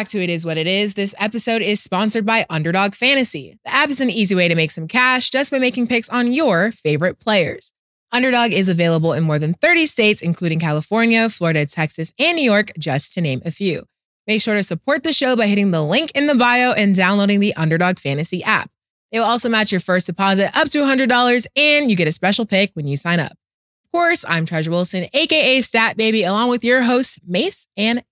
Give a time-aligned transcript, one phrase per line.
[0.00, 0.94] back to It Is What It Is.
[0.94, 3.58] This episode is sponsored by Underdog Fantasy.
[3.66, 6.32] The app is an easy way to make some cash just by making picks on
[6.32, 7.74] your favorite players.
[8.10, 12.70] Underdog is available in more than 30 states, including California, Florida, Texas, and New York,
[12.78, 13.84] just to name a few.
[14.26, 17.40] Make sure to support the show by hitting the link in the bio and downloading
[17.40, 18.70] the Underdog Fantasy app.
[19.12, 22.46] They will also match your first deposit up to $100, and you get a special
[22.46, 23.32] pick when you sign up.
[23.32, 28.02] Of course, I'm Treasure Wilson, aka Stat Baby, along with your hosts, Mase and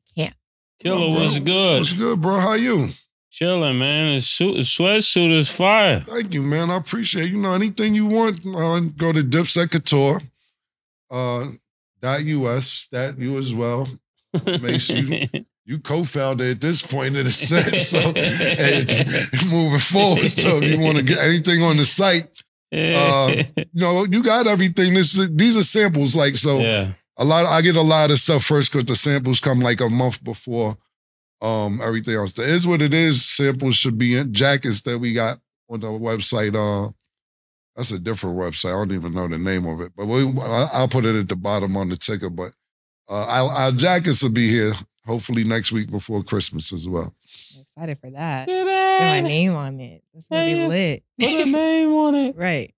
[0.80, 1.20] Killa bro.
[1.20, 1.78] was good.
[1.78, 2.38] What's good, bro?
[2.38, 2.88] How you?
[3.30, 4.16] Chilling, man.
[4.16, 6.00] The suit, sweatsuit is fire.
[6.00, 6.70] Thank you, man.
[6.70, 7.32] I appreciate it.
[7.32, 10.20] You know, anything you want, uh, go to Dipset Couture,
[11.10, 11.46] uh,
[12.00, 13.88] dot US, that you as well.
[14.46, 15.28] Makes you
[15.68, 20.32] you co-founder at this point in the set, so and moving forward.
[20.32, 22.26] So if you want to get anything on the site,
[22.72, 24.94] uh, you know, you got everything.
[24.94, 26.58] This these are samples, like so.
[26.58, 26.92] yeah.
[27.18, 27.46] A lot.
[27.46, 30.76] I get a lot of stuff first because the samples come like a month before
[31.42, 32.32] um everything else.
[32.32, 33.24] The is what it is.
[33.24, 35.38] Samples should be in jackets that we got
[35.70, 36.54] on the website.
[36.54, 36.92] Uh,
[37.76, 38.68] that's a different website.
[38.70, 41.28] I don't even know the name of it, but we, I- I'll put it at
[41.28, 42.30] the bottom on the ticker.
[42.30, 42.52] But
[43.08, 44.72] uh, our, our jackets will be here
[45.06, 47.14] hopefully next week before Christmas as well.
[47.54, 48.46] I'm excited for that.
[48.46, 50.02] Get Get my name on it.
[50.12, 51.04] That's gonna be lit.
[51.20, 52.36] Put a name on it.
[52.36, 52.74] Right.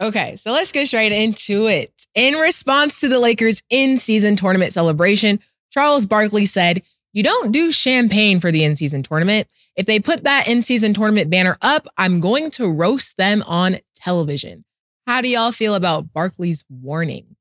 [0.00, 2.06] Okay, so let's get straight into it.
[2.14, 5.40] In response to the Lakers' in season tournament celebration,
[5.72, 6.82] Charles Barkley said,
[7.12, 9.48] You don't do champagne for the in season tournament.
[9.74, 13.78] If they put that in season tournament banner up, I'm going to roast them on
[13.96, 14.64] television.
[15.06, 17.36] How do y'all feel about Barkley's warning?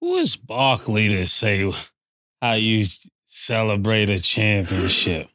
[0.00, 1.70] Who is Barkley to say
[2.40, 2.86] how you
[3.26, 5.28] celebrate a championship?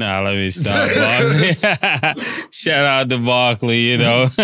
[0.00, 0.88] Nah, let me stop.
[2.50, 4.26] Shout out to Barkley, you know.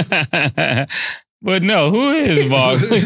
[1.42, 3.00] but no, who is Barkley?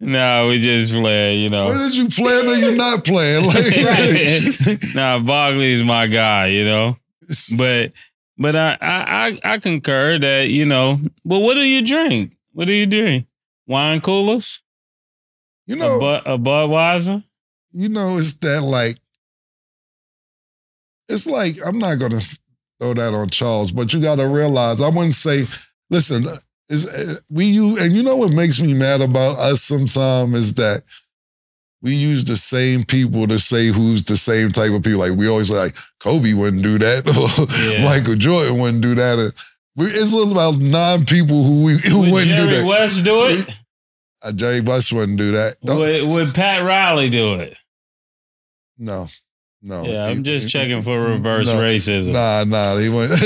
[0.00, 1.66] nah, we just play, you know.
[1.66, 3.46] Where did you plan or you not playing?
[3.46, 6.96] Like, nah, Barkley's my guy, you know.
[7.56, 7.92] But
[8.36, 10.98] but I, I I concur that you know.
[11.24, 12.32] But what do you drink?
[12.52, 13.26] What do you drink?
[13.68, 14.62] Wine coolers?
[15.66, 17.22] you A, know, a Budweiser?
[17.72, 18.96] you know, it's that like,
[21.10, 22.20] it's like I'm not gonna
[22.80, 25.46] throw that on Charles, but you got to realize I wouldn't say,
[25.90, 26.24] listen,
[26.68, 26.88] is
[27.28, 30.82] we you and you know what makes me mad about us sometimes is that
[31.82, 35.00] we use the same people to say who's the same type of people.
[35.00, 37.84] Like we always like Kobe wouldn't do that, or Yeah.
[37.84, 39.18] Michael Jordan wouldn't do that.
[39.18, 39.32] And
[39.76, 42.66] we, it's about nine people who we who Would wouldn't Jerry do that.
[42.66, 43.56] West do it?
[44.22, 45.56] Uh, Jerry West wouldn't do that.
[45.62, 47.56] Would, would Pat Riley do it?
[48.78, 49.06] no,
[49.62, 49.82] no.
[49.84, 51.60] Yeah, He- I'm just he- checking for reverse no.
[51.60, 52.12] racism.
[52.12, 53.10] Nah, nah, he went.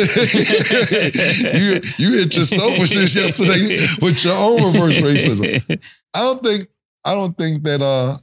[1.54, 5.80] you you hit your selfishness yesterday with your own reverse racism.
[6.14, 6.68] I don't think
[7.04, 8.16] I don't think that uh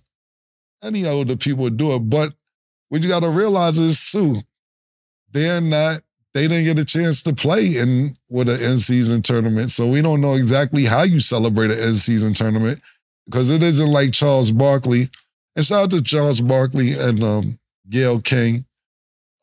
[0.83, 2.33] any older people would do it, but
[2.89, 4.37] what you got to realize is too,
[5.31, 6.01] they're not.
[6.33, 10.01] They didn't get a chance to play in with an in season tournament, so we
[10.01, 12.81] don't know exactly how you celebrate an in season tournament
[13.25, 15.09] because it isn't like Charles Barkley.
[15.55, 17.59] And shout out to Charles Barkley and um,
[17.91, 18.65] Gayle King.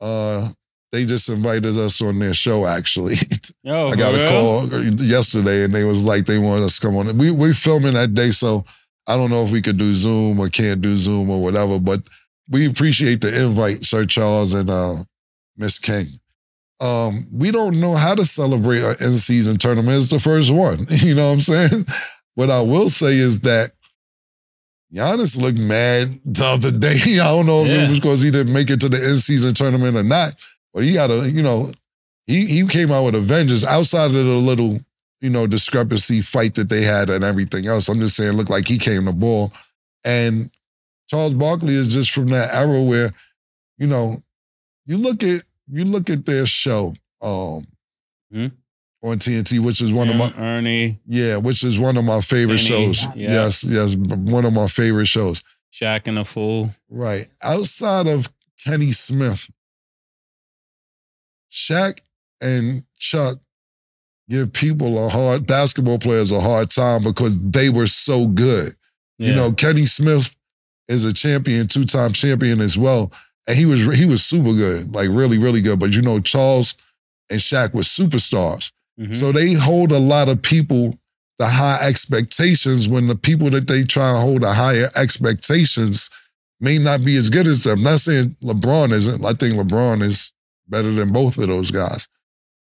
[0.00, 0.48] Uh,
[0.90, 2.66] they just invited us on their show.
[2.66, 3.16] Actually,
[3.66, 4.66] Oh, I got a call
[4.96, 7.16] yesterday, and they was like they wanted us to come on.
[7.18, 8.64] We we filming that day, so
[9.06, 11.78] I don't know if we could do Zoom or can't do Zoom or whatever.
[11.78, 12.00] But
[12.48, 14.96] we appreciate the invite, Sir Charles and uh,
[15.56, 16.06] Miss King.
[16.80, 19.98] Um, we don't know how to celebrate an in season tournament.
[19.98, 20.86] It's the first one.
[20.90, 21.84] You know what I'm saying?
[22.34, 23.72] What I will say is that
[24.94, 26.96] Giannis looked mad the other day.
[27.20, 27.84] I don't know if Yeah.
[27.84, 30.34] it was because he didn't make it to the end season tournament or not,
[30.72, 31.70] but he got a, you know,
[32.26, 34.80] he he came out with a vengeance outside of the little,
[35.20, 37.88] you know, discrepancy fight that they had and everything else.
[37.88, 39.52] I'm just saying, looked like he came to ball.
[40.04, 40.50] And
[41.08, 43.12] Charles Barkley is just from that era where,
[43.78, 44.22] you know,
[44.86, 47.66] you look at you look at their show um
[48.32, 48.46] Hmm?
[49.02, 52.56] On TNT, which is one of my Ernie, yeah, which is one of my favorite
[52.56, 53.04] Benny, shows.
[53.14, 53.30] yeah.
[53.32, 55.42] Yes, yes, one of my favorite shows.
[55.72, 56.74] Shaq and the Fool.
[56.88, 57.28] Right.
[57.42, 58.28] Outside of
[58.64, 59.48] Kenny Smith,
[61.50, 62.00] Shaq
[62.40, 63.38] and Chuck
[64.28, 68.72] give people a hard basketball players a hard time because they were so good.
[69.20, 70.36] You know, Kenny Smith
[70.86, 73.10] is a champion, two-time champion as well.
[73.48, 75.80] And he was he was super good, like really, really good.
[75.80, 76.74] But you know, Charles
[77.30, 78.70] and Shaq were superstars.
[78.98, 79.14] Mhm.
[79.14, 80.98] So they hold a lot of people
[81.38, 86.10] to high expectations when the people that they try to hold to higher expectations
[86.60, 87.82] may not be as good as them.
[87.82, 89.24] not saying LeBron isn't.
[89.24, 90.32] I think LeBron is
[90.68, 92.08] better than both of those guys.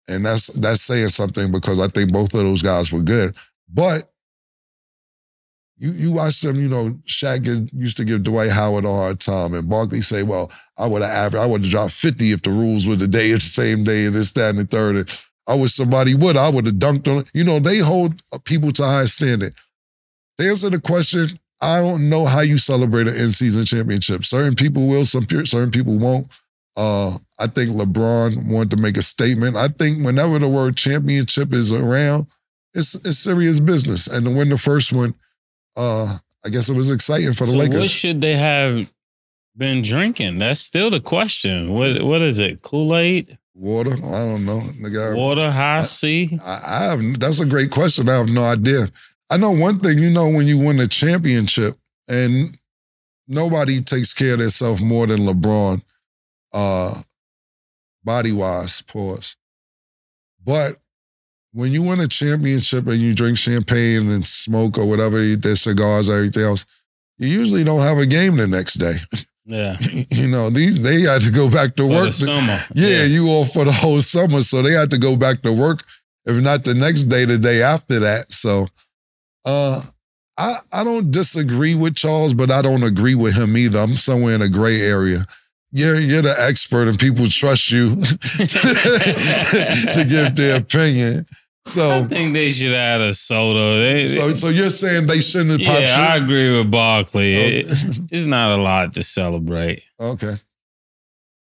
[0.08, 3.36] And that's that's saying something because I think both of those guys were good.
[3.74, 4.12] But
[5.78, 9.54] you you watch them, you know, Shaq used to give Dwight Howard a hard time,
[9.54, 12.52] and Barkley say, "Well, I would have averaged, I would have dropped fifty if the
[12.52, 14.96] rules were the day, it's the same day, and this, that, and the third.
[14.98, 15.10] And
[15.52, 17.20] I wish somebody would, I would have dunked on.
[17.20, 17.30] it.
[17.34, 19.54] You know, they hold people to high standard.
[20.38, 21.28] To answer the question,
[21.62, 24.24] I don't know how you celebrate an in-season championship.
[24.26, 26.28] Certain people will, some certain people won't.
[26.78, 29.58] Uh, I think LeBron wanted to make a statement.
[29.58, 32.28] I think whenever the word championship is around,
[32.74, 34.08] it's it's serious business.
[34.08, 35.14] And to win the first one,
[35.76, 37.80] uh, I guess it was exciting for the So Lakers.
[37.80, 38.90] what should they have
[39.58, 40.38] been drinking?
[40.38, 41.74] That's still the question.
[41.74, 42.62] What what is it?
[42.62, 43.94] Kool Aid, Water?
[43.94, 44.60] I don't know.
[44.60, 46.40] Nigga, water, high C?
[46.44, 48.10] I, I have that's a great question.
[48.10, 48.88] I have no idea.
[49.30, 51.78] I know one thing, you know, when you win a championship,
[52.08, 52.58] and
[53.28, 55.84] nobody takes care of themselves more than LeBron,
[56.52, 57.02] uh,
[58.04, 59.38] body wise, pause.
[60.44, 60.78] But
[61.54, 66.10] when you win a championship and you drink champagne and smoke or whatever, there's cigars,
[66.10, 66.66] everything else,
[67.20, 68.96] you usually don't have a game the next day.
[69.46, 69.78] Yeah,
[70.10, 72.12] you know, these they had to go back to for work.
[72.14, 72.60] summer.
[72.74, 75.84] Yeah, you off for the whole summer, so they had to go back to work.
[76.26, 78.30] If not the next day, the day after that.
[78.30, 78.68] So,
[79.46, 79.82] uh,
[80.38, 83.80] I I don't disagree with Charles, but I don't agree with him either.
[83.80, 85.26] I'm somewhere in a gray area.
[85.72, 87.96] You're you're the expert, and people trust you
[89.96, 91.26] to give their opinion.
[91.68, 93.82] I think they should add a soda.
[93.82, 96.24] They, so so you're saying they shouldn't have popped yeah, I shit?
[96.24, 97.36] agree with Barkley.
[97.36, 97.66] It-
[98.12, 99.84] it's not a lot to celebrate.
[100.00, 100.36] okay.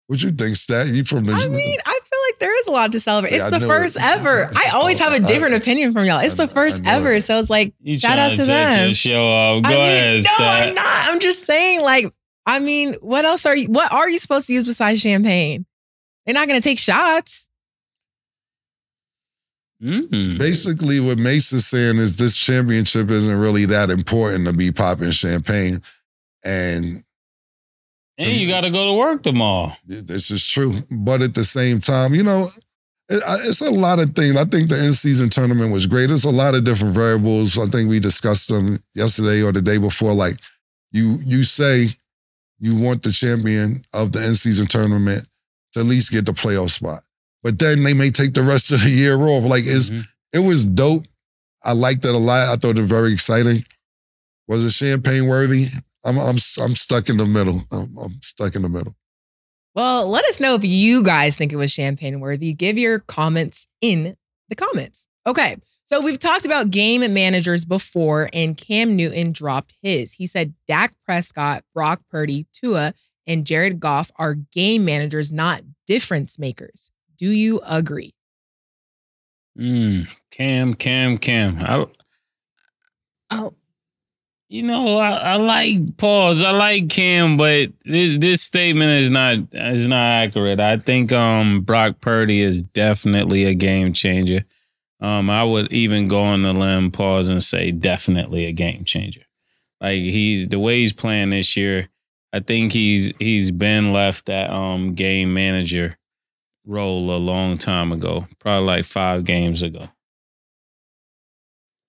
[0.07, 0.87] What you think, Stat?
[0.87, 1.33] You from the?
[1.33, 3.29] I mean, I feel like there is a lot to celebrate.
[3.29, 4.01] See, It's I the first it.
[4.01, 4.49] ever.
[4.55, 6.17] I always have a different opinion from y'all.
[6.19, 7.11] It's I the first ever.
[7.11, 7.21] it.
[7.21, 8.85] So it's like, You Shout out to to them.
[8.85, 9.63] your show up.
[9.65, 10.63] Go I mean, ahead, no, Stat.
[10.69, 10.85] I'm not.
[11.09, 12.11] I'm just saying, like,
[12.47, 13.67] I mean, what else are you?
[13.67, 15.67] What are you supposed to use besides champagne?
[16.25, 17.47] They're not going to take shots.
[19.81, 20.37] Mm.
[20.37, 25.11] basically what Mase is saying is this championship isn't really that important to be popping
[25.11, 25.81] champagne.
[26.43, 27.03] And
[28.17, 29.73] And you got to go to work tomorrow.
[29.85, 30.73] this is true.
[30.91, 32.49] But at the same time, you know,
[33.07, 34.35] it- it's a lot of things.
[34.35, 36.07] I think the in season tournament was great.
[36.09, 37.57] There's a lot of different variables.
[37.57, 40.13] I think we discussed them yesterday or the day before.
[40.13, 40.37] Like
[40.91, 41.87] you, you say
[42.59, 45.25] you want the champion of the in season tournament
[45.73, 47.03] to at least get the playoff spot,
[47.43, 49.43] but then they may take the rest of the year off.
[49.43, 50.03] Like it's Mhm.
[50.33, 51.05] it was dope.
[51.63, 52.49] I liked it a lot.
[52.49, 53.65] I thought it was very exciting.
[54.47, 55.67] Was it champagne worthy?
[56.03, 57.63] I'm I'm I'm stuck in the middle.
[57.71, 58.95] I'm, I'm stuck in the middle.
[59.75, 62.53] Well, let us know if you guys think it was champagne worthy.
[62.53, 64.15] Give your comments in
[64.49, 65.05] the comments.
[65.27, 65.57] Okay.
[65.85, 70.13] So we've talked about game managers before, and Cam Newton dropped his.
[70.13, 72.93] He said Dak Prescott, Brock Purdy, Tua,
[73.25, 76.91] and Jared Goff are game managers, not difference makers.
[77.19, 78.13] Do you agree?
[79.57, 80.07] Mm.
[80.31, 81.57] Cam, Cam, Cam.
[81.59, 81.85] I,
[83.31, 83.53] Oh,
[84.47, 86.41] you know, I, I like pause.
[86.41, 90.59] I like Cam, but this this statement is not is not accurate.
[90.59, 94.45] I think um Brock Purdy is definitely a game changer.
[95.01, 99.21] Um, I would even go on the limb, pause, and say definitely a game changer.
[99.79, 101.89] Like he's the way he's playing this year.
[102.33, 105.98] I think he's he's been left that um game manager
[106.69, 109.89] role a long time ago, probably like five games ago.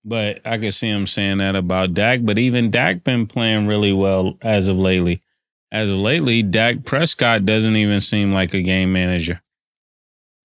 [0.02, 2.20] But I could see him saying that about Dak.
[2.22, 5.22] But even Dak been playing really well as of lately.
[5.70, 9.42] As of lately, Dak Prescott doesn't even seem like a game manager.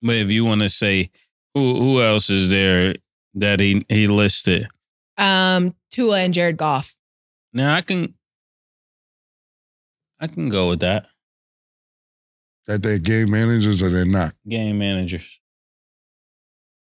[0.02, 1.10] But if you want to say
[1.54, 2.96] who who else is there
[3.34, 4.68] that he he listed,
[5.18, 6.96] um, Tua and Jared Goff.
[7.54, 8.14] now I can
[10.20, 11.08] I can go with that.
[12.68, 14.34] That they're game managers or they're not.
[14.48, 15.40] Game managers,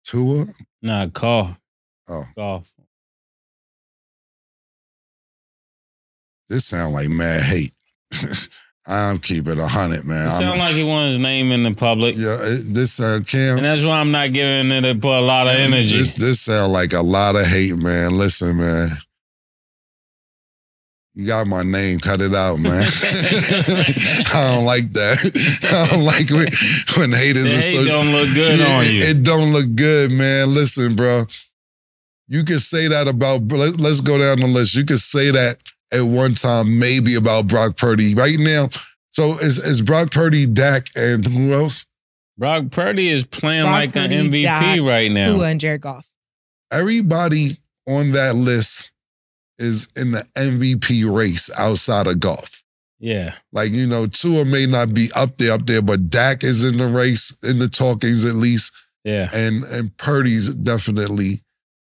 [0.04, 0.46] Tua,
[0.82, 1.56] not Goff.
[2.08, 2.24] Oh.
[2.36, 2.68] Goff.
[6.48, 7.72] this sound like mad hate.
[8.86, 10.26] I'm keeping a hundred, man.
[10.26, 13.20] It I'm- sound like he wants his name in the public, yeah, it, this uh,
[13.26, 13.58] Cam.
[13.58, 15.96] and that's why I'm not giving it a, put a lot of energy.
[15.98, 18.18] This this sound like a lot of hate, man.
[18.18, 18.88] Listen, man.
[21.20, 21.98] You got my name.
[21.98, 22.80] Cut it out, man.
[24.32, 25.18] I don't like that.
[25.70, 26.46] I don't like when,
[26.96, 27.84] when haters The hate so.
[27.84, 29.02] don't look good Yeah, on it- you.
[29.02, 30.54] It, don't look good, man.
[30.54, 31.24] Listen, bro.
[32.28, 33.42] You could say that about.
[33.48, 34.74] let- Let's go down the list.
[34.74, 35.62] You could say that
[35.92, 38.14] at one time, maybe about Brock Purdy.
[38.14, 38.70] Right now,
[39.10, 41.84] so is is Brock Purdy, Dak, and who else?
[42.38, 45.34] Brock Purdy is playing Brock like Purdy, an MVP Dak, right now.
[45.34, 46.08] Tua and Jared Goff.
[46.72, 47.58] everybody
[47.88, 48.92] on that list
[49.60, 52.64] is in the MVP race outside of Goff.
[52.98, 53.34] Yeah.
[53.52, 56.76] Like, you know, Tua may not be up there, up there, but Dak is in
[56.78, 58.72] the race, in the talkings at least.
[59.04, 59.30] Yeah.
[59.32, 61.42] And and Purdy's definitely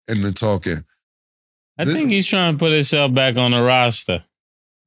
[0.08, 0.84] in the talking.
[1.78, 4.24] I This- think he's trying to put himself back on the roster.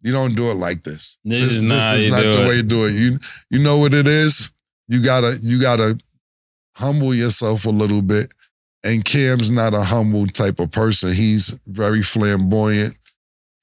[0.02, 1.18] You don't do it like this.
[1.24, 2.48] This is not how you not the it.
[2.48, 2.92] way you do it.
[2.94, 3.18] You
[3.50, 4.50] you know what it is?
[4.88, 5.98] You gotta you gotta
[6.76, 8.32] humble yourself a little bit.
[8.84, 11.14] And Cam's not a humble type of person.
[11.14, 12.96] He's very flamboyant.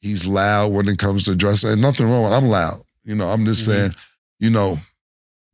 [0.01, 1.71] He's loud when it comes to dressing.
[1.71, 2.33] And nothing wrong.
[2.33, 2.81] I'm loud.
[3.03, 3.71] You know, I'm just Mhm.
[3.71, 3.95] saying,
[4.39, 4.77] you know,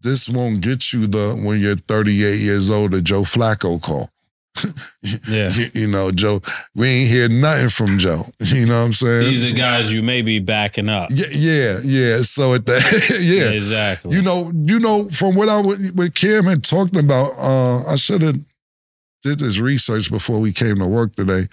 [0.01, 4.09] this won't get you the when you're 38 years old, the Joe Flacco call.
[5.27, 5.51] Yeah.
[5.53, 6.41] You, you know, Joe,
[6.75, 8.25] we ain't hear nothing from Joe.
[8.39, 9.25] You know what I'm saying?
[9.25, 11.09] These are guys you may be backing up.
[11.12, 12.21] Yeah, yeah, yeah.
[12.21, 12.75] So at the
[13.21, 14.15] yeah, Exactly.
[14.15, 17.95] you know, you know, from what I would- what Kim had talked about, uh, I
[17.97, 18.39] should have
[19.27, 21.48] did this research before we came to work today.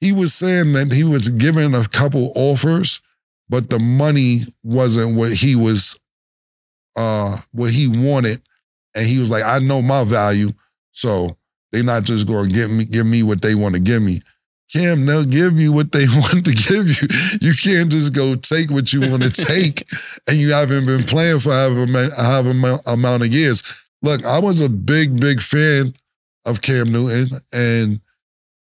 [0.00, 3.00] He was saying that he was given a couple offers,
[3.48, 5.98] but the money wasn't what he was,
[6.96, 8.42] uh, what he wanted,
[8.94, 10.52] and he was like, "I know my value,
[10.92, 11.36] so
[11.70, 14.20] they're not just going to give me give me what they want to give me."
[14.72, 17.08] Cam, they'll give you what they want to give you.
[17.40, 19.86] You can't just go take what you want to take
[20.26, 23.62] and you haven't been playing for however, however amount of years.
[24.02, 25.94] Look, I was a big, big fan
[26.44, 28.00] of Cam Newton, and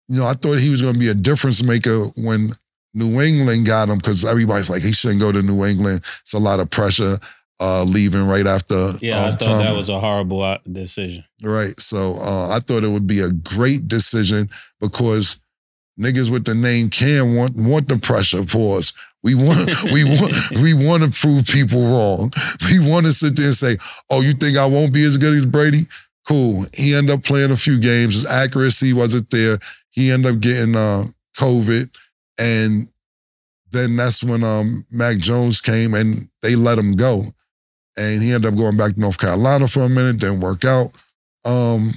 [0.08, 2.52] you know I thought he was going to be a difference maker when
[2.94, 6.02] New England got him because everybody's like he shouldn't go to New England.
[6.22, 7.18] It's a lot of pressure
[7.60, 8.92] uh, leaving right after.
[9.00, 11.24] yeah, I um, thought Tom- that was a horrible uh, decision.
[11.42, 11.78] Right.
[11.78, 14.50] So uh, I thought it would be a great decision
[14.80, 15.40] because
[15.98, 18.92] niggas with the name Cam want want the pressure for us.
[19.22, 22.32] We want we want we want to prove people wrong.
[22.70, 23.78] We want to sit there and say,
[24.10, 25.86] "Oh, you think I won't be as good as Brady?"
[26.26, 26.66] Cool.
[26.74, 28.14] He ended up playing a few games.
[28.14, 29.58] His accuracy wasn't there.
[29.90, 31.04] He ended up getting uh,
[31.36, 31.90] COVID,
[32.38, 32.88] and
[33.72, 37.24] then that's when um, Mac Jones came and they let him go,
[37.96, 40.18] and he ended up going back to North Carolina for a minute.
[40.18, 40.92] Didn't work out.
[41.44, 41.92] Um,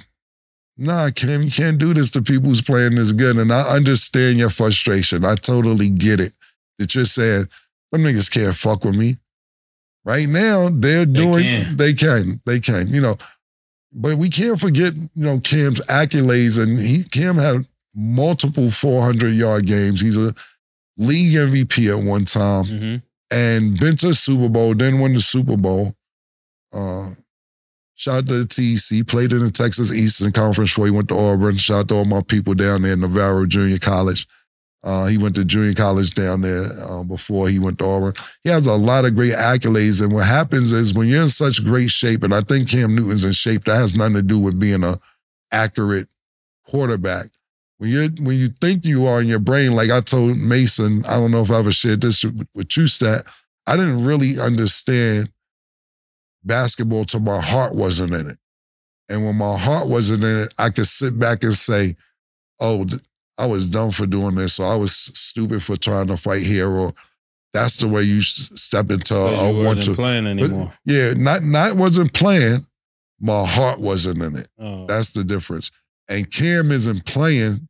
[0.77, 3.37] nah, Cam, you can't do this to people who's playing this good.
[3.37, 5.25] And I understand your frustration.
[5.25, 6.33] I totally get it.
[6.79, 7.47] That you're saying,
[7.91, 9.17] them niggas can't fuck with me.
[10.03, 11.77] Right now, they're doing, can.
[11.77, 13.17] they can, they can, you know.
[13.97, 16.61] But we can't forget, you know, Cam's accolades.
[16.61, 20.01] And he Cam had multiple 400 yard games.
[20.01, 20.33] He's a
[20.97, 22.95] league MVP at one time hmm
[23.31, 25.95] and been to the Super Bowl, then won the Super Bowl.
[26.71, 27.09] Uh,
[27.95, 31.15] shout out to the TEC, played in the Texas Eastern Conference before he went to
[31.15, 31.55] Auburn.
[31.57, 34.27] Shout out to all my people down there in Navarro Junior College.
[34.85, 38.13] Uh, he went to junior college down there uh, before he went to Auburn.
[38.43, 40.01] He has a lot of great accolades.
[40.01, 43.23] And what happens is when you're in such great shape, and I think Cam Newton's
[43.23, 44.99] in shape, that has nothing to do with being a
[45.51, 46.07] accurate
[46.67, 47.29] quarterback.
[47.79, 51.17] When you when you think you are in your brain, like I told Mason, I
[51.17, 53.25] don't know if I ever shared this with, you, Stat.
[53.67, 55.31] I didn't really understand
[56.43, 58.37] basketball till my heart wasn't in it.
[59.09, 61.95] And when my heart wasn't in it, I could sit back and say,
[62.59, 62.85] oh,
[63.37, 66.69] I was dumb for doing this, or I was stupid for trying to fight here,
[66.69, 66.93] or
[67.53, 69.95] that's the way you step into Because a you want wasn't to.
[70.01, 70.73] playing But, anymore.
[70.85, 72.65] yeah, not not wasn't playing.
[73.19, 74.47] My heart wasn't in it.
[74.59, 74.85] oh.
[74.87, 75.71] That's the difference.
[76.09, 77.67] And Cam isn't playing,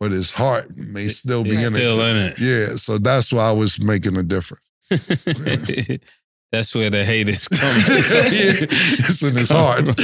[0.00, 2.08] but his heart may still be in still it.
[2.10, 2.38] in it.
[2.38, 4.62] Yeah, so that's why I was making a difference.
[6.52, 7.82] That's where the hate is yeah, coming.
[7.88, 9.88] it's in his heart.
[9.88, 9.96] Right.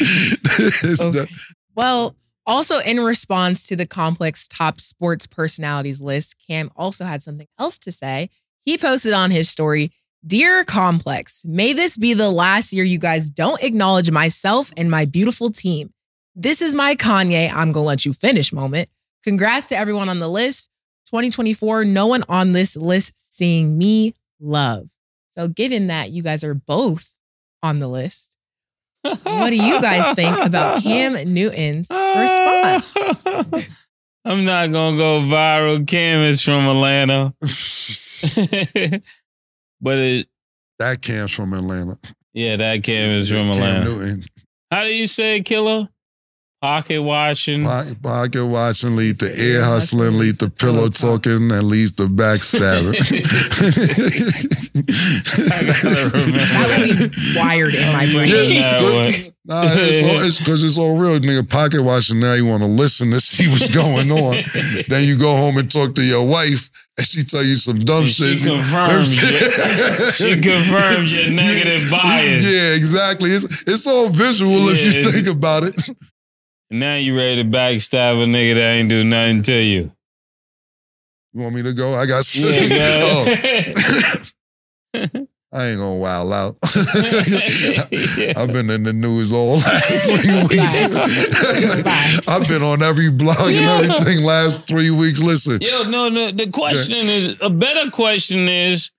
[0.00, 1.10] It's Okay.
[1.10, 1.28] the-
[1.74, 2.16] Well,
[2.48, 7.78] also in response to the complex top sports personalities list, Cam also had something else
[7.78, 8.30] to say.
[8.60, 9.92] He posted on his story,
[10.26, 15.04] Dear Complex, may this be the last year you guys don't acknowledge myself and my
[15.04, 15.92] beautiful team.
[16.34, 18.88] This is my Kanye, I'm gonna let you finish moment.
[19.22, 20.70] Congrats to everyone on the list.
[21.06, 24.88] 2024, no one on this list seeing me love.
[25.30, 27.14] So, given that you guys are both
[27.62, 28.27] on the list,
[29.02, 32.96] what do you guys think about Cam Newton's response?
[34.24, 35.86] I'm not gonna go viral.
[35.86, 37.32] Cam is from Atlanta,
[39.80, 40.28] but it,
[40.78, 41.96] that Cam's from Atlanta.
[42.34, 43.84] yeah, that Cam is from Cam Atlanta.
[43.84, 44.22] Newton.
[44.70, 45.90] How do you say, Killa?
[46.60, 47.62] Pocket watching.
[47.62, 52.08] Pocket, pocket watching lead to Ear air hustling, lead to pillow talking, and leads to
[52.08, 52.96] backstabbing.
[55.38, 56.38] I gotta remember.
[56.38, 56.66] That
[56.98, 58.52] would be wired in my brain.
[58.56, 59.30] Yeah.
[59.44, 61.48] Nah, it's all, it's because it's all real, nigga.
[61.48, 62.18] Pocket watching.
[62.18, 64.42] Now you want to listen to see what's going on.
[64.88, 68.00] then you go home and talk to your wife, and she tell you some dumb
[68.00, 68.46] And she shit.
[68.48, 70.14] confirms it.
[70.14, 72.44] She confirms your negative bias.
[72.52, 73.30] Yeah, exactly.
[73.30, 75.74] It's it's all visual if you think about it.
[76.70, 79.90] Now you ready to backstab a nigga that ain't do nothing to you.
[81.32, 81.94] You want me to go?
[81.94, 82.50] I got Yeah,
[83.04, 83.24] oh.
[84.94, 85.26] go.
[85.50, 86.58] I ain't gonna wild out.
[86.64, 90.78] I've been in the news all last three weeks.
[91.82, 92.28] Facts.
[92.28, 93.80] I've been on every blog Yeah.
[93.80, 95.22] and everything last three weeks.
[95.22, 96.30] Listen, Yo, no, no.
[96.32, 98.90] The question is a better question is,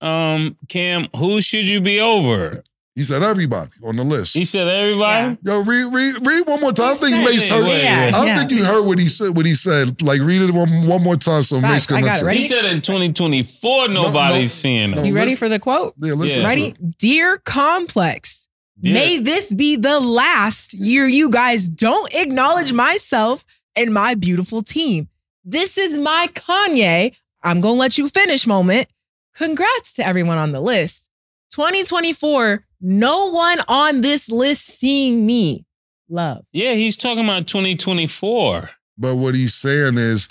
[0.00, 2.64] um, Cam, who should you be over?
[2.94, 4.34] He said everybody on the list.
[4.34, 5.38] He said everybody.
[5.42, 6.92] Yo, read, read, read one more time.
[6.92, 7.66] I think Mase heard.
[7.66, 8.38] Yeah, I don't yeah.
[8.38, 9.34] think you heard what he said.
[9.34, 10.02] What he said.
[10.02, 12.24] Like read it one, one more time so Mase Facts, can I got it.
[12.26, 12.40] Ready?
[12.40, 14.98] He said in 2024 nobody's no, seeing no.
[14.98, 15.06] him.
[15.06, 15.94] You ready for the quote?
[15.98, 16.42] Yeah, listen.
[16.42, 16.48] Yeah.
[16.48, 16.74] Ready?
[16.98, 18.46] Dear Complex,
[18.82, 18.92] Yeah.
[18.92, 25.08] may this be the last year you guys don't acknowledge myself and my beautiful team.
[25.44, 27.14] This is my Kanye.
[27.42, 28.86] I'm going to let you finish moment.
[29.34, 31.08] Congrats to everyone on the list.
[31.54, 35.64] 2024, no one on this list seeing me.
[36.08, 36.44] Love.
[36.52, 38.70] Yeah, he's talking about 2024.
[38.98, 40.28] But what he's saying is,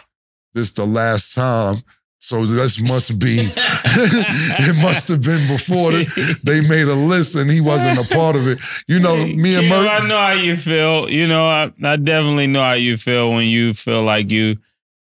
[0.54, 1.78] this the last time.
[2.20, 3.38] So this must be.
[3.56, 8.36] it must have been before the, they made a list and he wasn't a part
[8.36, 8.60] of it.
[8.88, 9.88] You know, me and Murray.
[9.88, 11.10] I know how you feel.
[11.10, 14.58] You know, I, I definitely know how you feel when you feel like you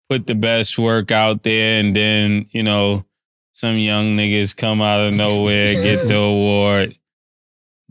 [0.09, 3.05] put the best work out there and then, you know,
[3.53, 6.97] some young niggas come out of nowhere, get the award.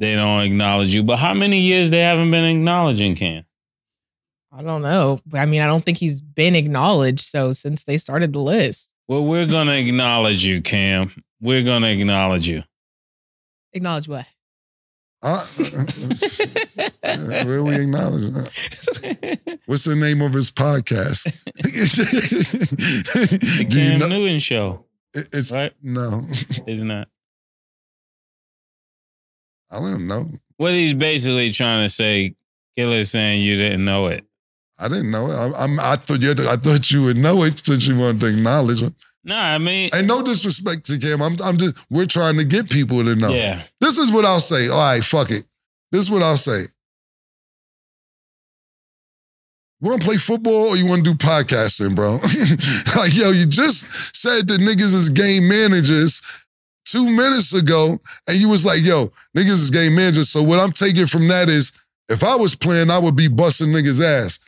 [0.02, 1.04] They don't acknowledge you.
[1.04, 3.46] But how many years they haven't been acknowledging Cam?
[4.52, 5.20] I don't know.
[5.34, 7.20] I mean, I don't think he's been acknowledged.
[7.22, 11.12] So since they started the list, Well, we're gonna acknowledge you, Cam.
[11.40, 12.64] We're gonna acknowledge you.
[13.74, 14.26] acknowledge what?
[15.24, 15.46] I,
[17.46, 19.60] where we acknowledge that?
[19.68, 21.26] What's the name of his podcast?
[21.56, 21.66] The
[23.70, 24.08] Do you Cam know?
[24.08, 25.74] Newton show, It's right?
[25.84, 26.26] no.
[26.66, 27.08] Isn't that?
[29.72, 30.30] I don't know.
[30.58, 32.36] What he's basically trying to say,
[32.78, 34.26] Killa saying you didn't know it.
[34.78, 35.36] I didn't know it.
[35.36, 36.32] I, I'm, I thought you.
[36.32, 38.94] I thought you would know it since you wanted to acknowledge it.
[39.24, 41.22] Nah, I mean, And no disrespect to Cam.
[41.22, 41.86] I'm, I'm just.
[41.92, 43.30] We're trying to get people to know.
[43.30, 43.62] yeah.
[43.80, 44.68] This is what I'll say.
[44.70, 45.46] All right, fuck it.
[45.92, 46.64] This is what I'll say.
[49.82, 52.14] You want to play football or you want to do podcasting, bro?
[53.02, 56.22] like, yo, you just said that niggas is game managers
[56.92, 60.30] two minutes ago, and you was like, yo, niggas is game managers.
[60.30, 61.72] So what I'm taking from that is,
[62.10, 64.40] if I was playing, I would be busting niggas' ass.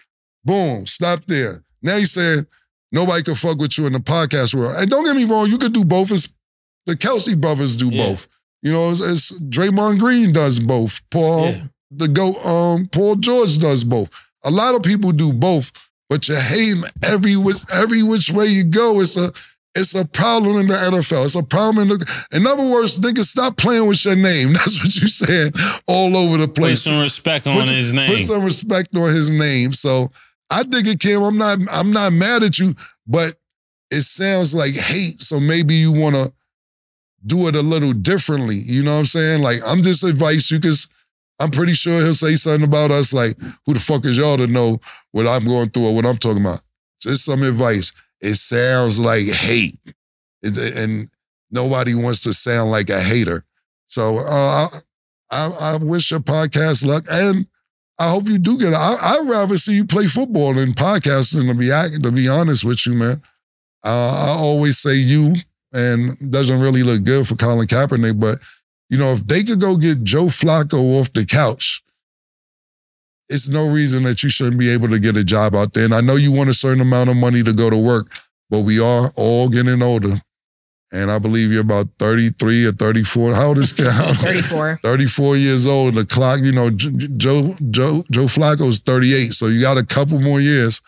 [0.44, 1.64] Boom, stop there.
[1.82, 2.46] Now you saying
[2.92, 4.76] nobody can fuck with you in the podcast world.
[4.78, 6.12] And don't get me wrong, you could do both.
[6.12, 6.34] It's,
[6.86, 8.08] the Kelce brothers do Yeah.
[8.10, 8.28] both.
[8.62, 11.02] You know, it's, it's Draymond Green does both.
[11.10, 11.64] Paul, Yeah.
[11.92, 14.10] the go, um, Paul George does both.
[14.44, 15.72] A lot of people do both,
[16.10, 19.00] but you're hating every which every which way you go.
[19.00, 19.32] It's a
[19.76, 21.26] it's a problem in the NFL.
[21.26, 22.26] It's a problem in the.
[22.34, 24.54] In other words, niggas, stop playing with your name.
[24.54, 25.54] That's what you saying
[25.88, 26.84] all over the place.
[26.84, 28.10] Put some respect on Put- his name.
[28.10, 29.74] Put some respect on his name.
[29.74, 30.12] So
[30.50, 31.24] I dig it, Kim.
[31.24, 32.76] I'm not I'm not mad at you,
[33.08, 33.36] but
[33.90, 35.22] it sounds like hate.
[35.22, 36.32] So maybe you want to
[37.26, 38.58] do it a little differently.
[38.58, 39.42] You know what I'm saying?
[39.42, 40.88] Like I'm just advice you cause
[41.40, 44.46] I'm pretty sure he'll say something about us like, who the fuck is y'all to
[44.48, 44.80] know
[45.12, 46.62] what I'm going through or what I'm talking about?
[47.02, 47.92] Just some advice.
[48.24, 49.78] It sounds like hate.
[50.42, 51.10] It- and
[51.52, 53.46] nobody wants to sound like a hater.
[53.86, 54.70] So uh,
[55.30, 57.06] I, I, wish your podcast luck.
[57.12, 57.46] And
[58.00, 58.76] I hope you do get it.
[58.76, 61.68] I, I'd rather see you play football than podcasting, to be,
[62.02, 63.22] to be honest with you, man.
[63.86, 65.36] Uh, I always say you,
[65.74, 68.40] and doesn't really look good for Colin Kaepernick, but
[68.90, 71.83] you know, if they could go get Joe Flacco off the couch,
[73.30, 75.86] it's no reason that you shouldn't be able to get a job out there.
[75.86, 78.08] And I know you want a certain amount of money to go to work,
[78.50, 80.16] but we are all getting older.
[80.92, 83.34] And I believe you're about 33 or 34.
[83.34, 84.14] How old is Cal?
[84.14, 84.80] 34.
[84.84, 85.96] 34 years old.
[85.96, 90.40] The clock, you know, Joe Joe Joe Flacco's 38, so you got a couple more
[90.40, 90.82] years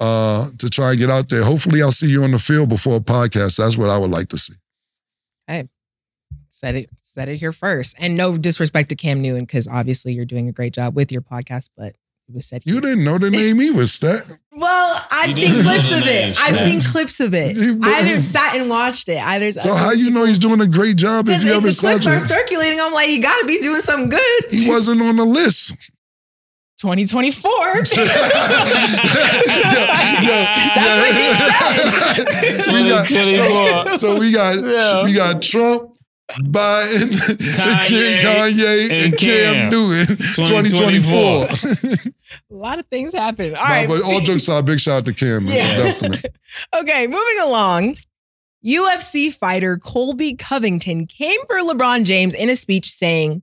[0.00, 1.44] uh, to try and get out there.
[1.44, 3.58] Hopefully, I'll see you on the field before a podcast.
[3.58, 4.54] That's what I would like to see.
[6.56, 7.94] Said it said it here first.
[7.98, 11.20] And no disrespect to Cam Newton, because obviously you're doing a great job with your
[11.20, 11.88] podcast, but
[12.28, 12.80] it was said You here.
[12.80, 14.22] didn't know the name either, Stat.
[14.52, 16.36] Well, I've You seen clips the of name, it.
[16.40, 16.66] I've Stat.
[16.66, 17.56] seen clips of it.
[17.58, 19.18] You- I either sat and watched it.
[19.22, 21.66] Either So how you know he's doing a great job if Because you if ever
[21.66, 24.44] the saw clips are circulating, I'm like, you got to be doing something good.
[24.50, 25.76] He wasn't on the list.
[26.80, 27.50] 2024.
[27.84, 27.96] That's
[30.22, 32.72] Yeah, what he said.
[32.72, 33.98] We got- 2024.
[33.98, 35.04] So we got Yeah.
[35.04, 35.95] we got Trump,
[36.30, 37.10] Biden,
[37.54, 39.70] Kanye, Kanye, and, and Cam Cam.
[39.70, 40.16] Newton.
[40.16, 41.46] 2024.
[41.46, 42.12] 2024.
[42.50, 43.54] A lot of things happen.
[43.54, 43.88] All Nah, right.
[43.88, 45.46] but all jokes aside, big shout out to Cam.
[45.46, 45.92] Yeah.
[46.74, 47.96] Okay, moving along.
[48.64, 53.42] UFC fighter Colby Covington came for LeBron James in a speech saying,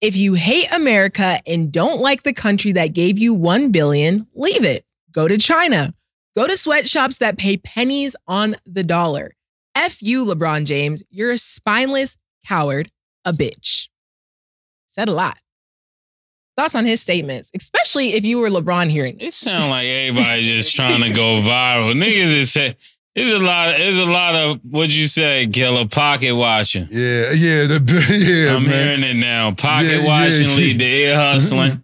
[0.00, 4.64] "If you hate America and don't like the country that gave you 1 billion, leave
[4.64, 4.84] it.
[5.12, 5.92] Go to China.
[6.36, 9.34] Go to sweatshops that pay pennies on the dollar.
[9.76, 11.02] F you, LeBron James.
[11.10, 12.90] You're a spineless coward,
[13.24, 13.88] a bitch.
[14.86, 15.38] Said a lot.
[16.56, 20.72] Thoughts on his statements, especially if you were LeBron hearing It sounds like everybody just
[20.76, 21.92] trying to go viral.
[22.00, 22.76] Niggas is say
[23.16, 26.86] there's a lot of there's a lot of what you say, Killa pocket watching.
[26.90, 28.72] Yeah, yeah, the yeah, I'm man.
[29.00, 29.50] hearing it now.
[29.52, 30.56] Pocket Yeah, yeah, watching yeah.
[30.56, 31.80] lead to ear hustling.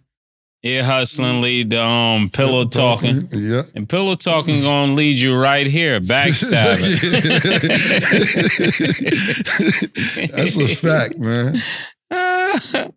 [0.63, 3.27] ear hustling lead to um pillow talking.
[3.31, 3.63] Yeah.
[3.75, 6.97] And pillow talking gonna lead you right here, backstabbing.
[10.35, 11.55] That's a fact, man.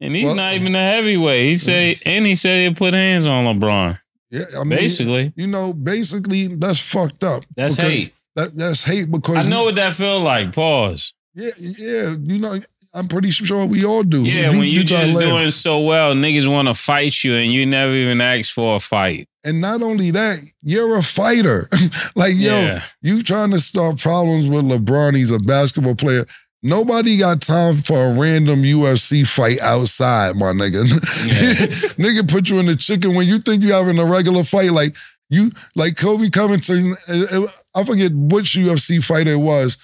[0.00, 1.44] and he's Well- not even a heavyweight.
[1.46, 3.98] He say and he said he put hands on LeBron.
[4.30, 5.32] Yeah, I mean, Basically.
[5.34, 7.42] you know, basically that's fucked up.
[7.56, 8.14] That's hate.
[8.36, 10.52] That, that's hate because I know what that felt like.
[10.52, 11.14] Pause.
[11.34, 12.14] Yeah, yeah.
[12.22, 12.56] You know,
[12.92, 14.24] I'm pretty sure we all do.
[14.24, 17.52] Yeah, when you try to just doing so well, niggas want to fight you, and
[17.52, 19.28] you never even asked for a fight.
[19.44, 21.68] And not only that, you're a fighter.
[22.16, 22.82] like, yo, Yeah.
[23.00, 25.14] you trying to start problems with LeBron.
[25.16, 26.26] He's a basketball player.
[26.62, 30.84] Nobody got time for a random UFC fight outside, my nigga.
[31.26, 31.66] Yeah.
[32.04, 34.72] nigga put you in the chicken when you think you having a regular fight.
[34.72, 34.94] Like
[35.30, 36.94] you, like Colby Covington.
[37.08, 39.78] uh, uh, I forget which UFC fight it was.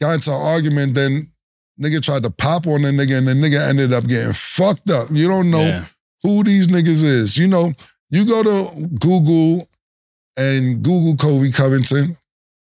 [0.00, 1.30] Got into an argument, then
[1.80, 5.08] nigga tried to pop on the nigga, and the nigga ended up getting fucked up.
[5.12, 5.84] You don't know Yeah.
[6.22, 7.36] who these niggas is.
[7.36, 7.72] You know,
[8.10, 9.68] you go to Google
[10.36, 12.16] and Google Colby Covington,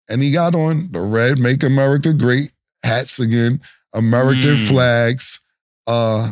[0.10, 2.52] and he got on the red Make America Great
[2.84, 3.60] hats again,
[3.94, 4.68] American Mm.
[4.68, 5.40] flags.
[5.88, 6.32] Uh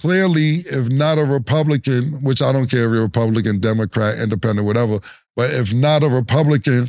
[0.00, 4.98] clearly, if not a Republican, which I don't care if you're Republican, Democrat, Independent, whatever,
[5.34, 6.88] but if not a Republican,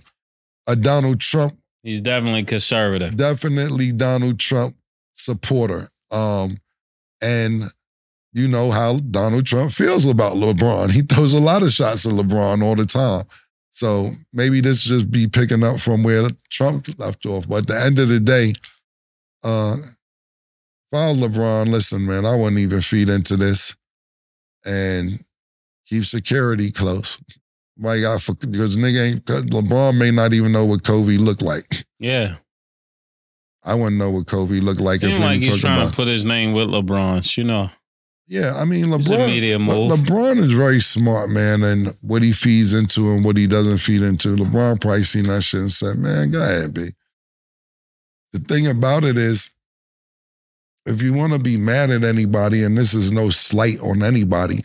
[0.67, 3.15] a Donald Trump He's definitely conservative.
[3.15, 4.75] definitely Donald Trump
[5.17, 5.88] supporter.
[6.12, 6.58] Um,
[7.21, 7.63] and
[8.34, 10.91] you know how Donald Trump feels about LeBron.
[10.91, 13.25] He throws a lot of shots at LeBron all the time.
[13.71, 17.47] So maybe this just be picking up from where Trump left off.
[17.47, 18.53] But at the end of the day,
[19.43, 19.77] uh,
[20.91, 23.75] was LeBron, listen, man, I wouldn't even feed into this
[24.65, 25.19] and
[25.86, 27.21] keep security close.
[27.77, 31.86] My God, because nigga ain't, LeBron may not even know what Colby looked like.
[31.99, 32.36] Yeah.
[33.67, 35.89] I wouldn't know what Colby looked like if Seems we like he's trying about.
[35.91, 37.38] to put his name with LeBron's.
[37.38, 37.69] You know,
[38.27, 39.27] yeah, I mean LeBron.
[39.27, 39.91] media Le- move.
[39.99, 44.01] LeBron is very smart, man, and what he feeds into and what he doesn't feed
[44.01, 44.30] into.
[44.36, 46.89] LeBron probably seen that shit and said, "Man, go ahead, B."
[48.34, 49.51] The thing about it is,
[50.86, 54.63] if you want to be mad at anybody, and this is no slight on anybody,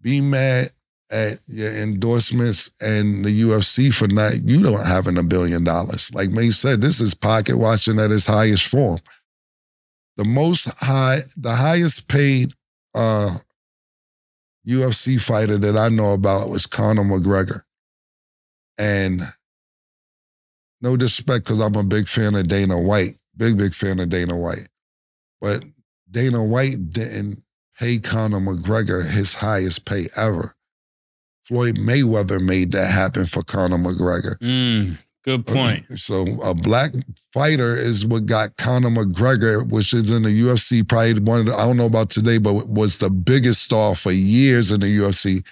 [0.00, 0.68] be mad
[1.12, 6.12] at your endorsements and the UFC for not you don't having a billion dollars.
[6.14, 8.98] Like May said, this is pocket watching at its highest form.
[10.16, 12.52] The most high, the highest paid
[12.94, 13.38] uh
[14.66, 17.62] UFC fighter that I know about was Conor McGregor.
[18.78, 19.20] And
[20.80, 24.36] no disrespect, because I'm a big fan of Dana White, big, big fan of Dana
[24.36, 24.68] White.
[25.40, 25.64] But
[26.10, 27.42] Dana White didn't
[27.78, 30.53] pay Conor McGregor his highest pay ever.
[31.44, 34.38] Floyd Mayweather made that happen for Conor McGregor.
[34.38, 35.84] Mm, good point.
[35.98, 36.92] So a black
[37.32, 41.54] fighter is what got Conor McGregor, which is in the UFC, probably one of the,
[41.54, 45.44] I don't know about today, but was the biggest star for years in the UFC.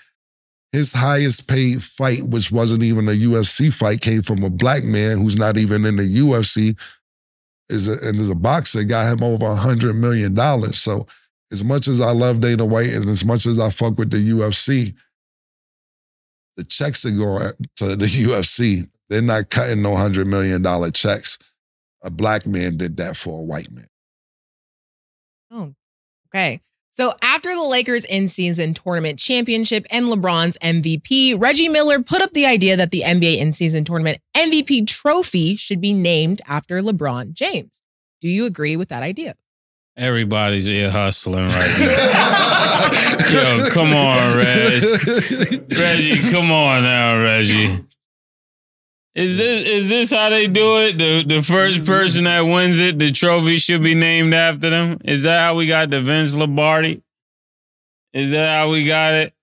[0.73, 5.19] His highest paid fight, which wasn't even a UFC fight, came from a black man
[5.19, 6.79] who's not even in the UFC,
[7.69, 10.79] is a, and is a boxer, got him over a hundred million dollars.
[10.79, 11.07] So
[11.53, 14.17] as much as I love Dana White and as much as I fuck with the
[14.17, 14.95] UFC,
[16.57, 18.89] the checks are going to the UFC.
[19.09, 21.39] They're not cutting no hundred million dollar checks.
[22.03, 23.87] A black man did that for a white man.
[25.51, 25.75] Oh,
[26.29, 26.61] okay.
[26.95, 32.45] So after the Lakers in-season tournament championship and LeBron's MVP, Reggie Miller put up the
[32.45, 37.81] idea that the NBA in-season tournament MVP trophy should be named after LeBron James.
[38.21, 39.37] Do you agree with that idea?
[39.97, 42.79] Everybody's ear hustling right now.
[43.33, 44.83] Yo, come on, Reg.
[45.71, 47.85] Reggie, come on now, Reggie.
[49.15, 50.97] Is this is this how they do it?
[50.97, 54.99] The the first person that wins it, the trophy should be named after them.
[55.05, 57.03] Is that how we got the Vince Lombardi?
[58.15, 59.35] Is that how we got it?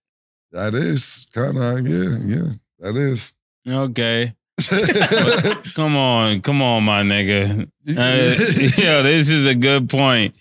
[0.51, 2.51] That is kind of yeah, yeah.
[2.79, 3.35] That is.
[3.67, 4.33] Okay.
[5.75, 7.69] Come on, come on, my nigga.
[7.87, 10.35] Uh, yo, this is a good point.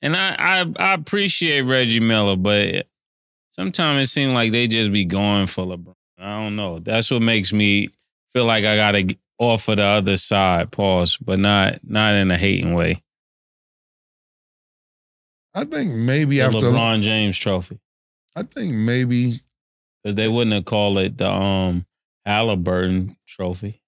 [0.00, 2.86] And I, I I appreciate Reggie Miller, but
[3.50, 5.94] sometimes it seems like they just be going for LeBron.
[6.18, 6.78] I don't know.
[6.78, 7.88] That's what makes me
[8.32, 12.74] feel like I gotta offer the other side, pause, but not not in a hating
[12.74, 13.00] way.
[15.54, 17.78] I think maybe The after LeBron James trophy.
[18.34, 19.38] I think maybe
[20.02, 21.86] Because they wouldn't have called it the um
[22.24, 23.80] Halliburton trophy.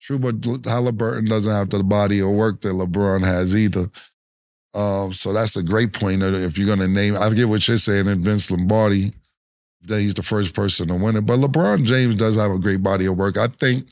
[0.00, 3.88] True, but Halliburton doesn't have the body of work that LeBron has either.
[4.74, 6.22] Um, so that's a great point.
[6.22, 8.08] If you're gonna name, I get what you're saying.
[8.08, 9.12] And Vince Lombardi,
[9.82, 11.24] that he's the first person to win it.
[11.26, 13.38] But LeBron James does have a great body of work.
[13.38, 13.86] I think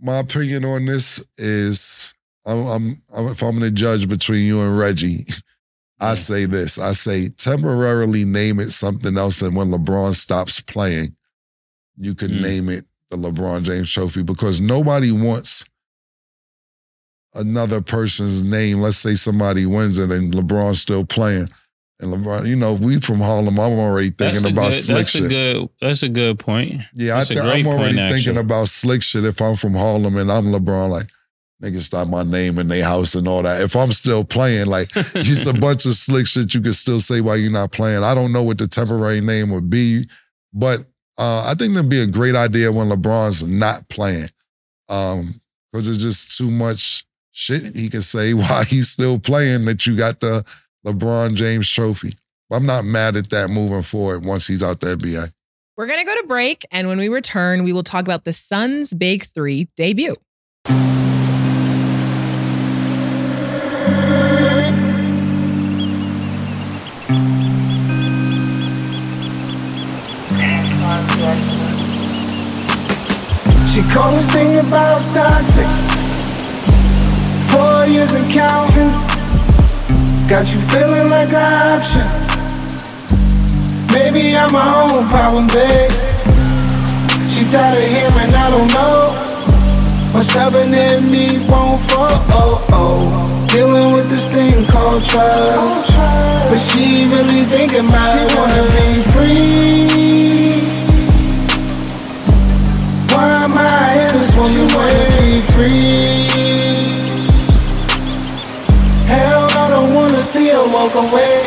[0.00, 2.14] my opinion on this is,
[2.46, 5.24] I'm, I'm, I'm if I'm gonna judge between you and Reggie,
[6.00, 6.78] I say this.
[6.78, 11.16] I say temporarily name it something else, and when LeBron stops playing,
[11.96, 12.42] you can Mm.
[12.42, 15.64] name it the LeBron James Trophy because nobody wants
[17.34, 18.80] another person's name.
[18.80, 21.48] Let's say somebody wins it and LeBron's still playing.
[22.00, 25.24] And LeBron, you know, we from Harlem, I'm already thinking about good, slick that's shit.
[25.24, 26.74] a good that's a good point.
[26.94, 28.36] yeah, I that's a th- I'm already point, thinking actually.
[28.38, 31.08] about slick shit if I'm from Harlem and I'm LeBron, like,
[31.60, 33.60] niggas stop my name in their house and all that.
[33.62, 37.20] If I'm still playing, like, just a bunch of slick shit you could still say
[37.20, 38.04] while you're not playing.
[38.04, 40.08] I don't know what the temporary name would be,
[40.52, 40.86] but
[41.18, 44.28] uh, I think that'd be a great idea when LeBron's not playing.
[44.88, 45.40] Um,
[45.72, 49.96] because it's just too much shit he can say while he's still playing that you
[49.96, 50.44] got the
[50.86, 52.12] LeBron James trophy.
[52.50, 55.32] I'm not mad at that moving forward once he's out the NBA.
[55.76, 56.64] We're to go to break.
[56.72, 60.16] And when we return, we will talk about the Suns' Big Three debut.
[74.06, 75.68] This thing about toxic.
[77.50, 78.88] Four years and counting.
[80.28, 82.06] Got you feeling like an option.
[83.92, 85.90] Maybe I'm my own problem, babe.
[87.28, 90.14] She tired of hearing I don't know.
[90.14, 92.08] What's happening in me won't fall.
[92.30, 93.46] Oh, oh.
[93.48, 95.92] Dealing with this thing called trust.
[96.48, 98.30] But she really thinking about it.
[98.30, 100.77] She wanna be free.
[104.56, 106.28] Wanna be free?
[109.06, 111.42] Hell, I don't wanna see her walk away.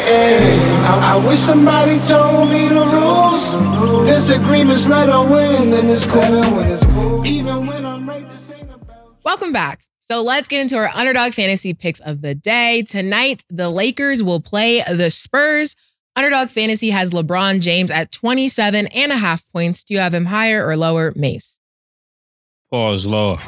[0.84, 4.08] I, I wish somebody told me the rules.
[4.08, 7.26] Disagreements let her win, it's cool.
[7.26, 9.16] Even when I'm right, about.
[9.24, 9.86] Welcome back.
[10.02, 12.84] So let's get into our underdog fantasy picks of the day.
[12.84, 15.76] Tonight, the Lakers will play the Spurs.
[16.16, 19.86] Underdog fantasy has LeBron James at 27 and a half points.
[19.86, 21.61] Do you have him higher or lower, Mase?
[22.72, 23.40] Oh, Pause lower.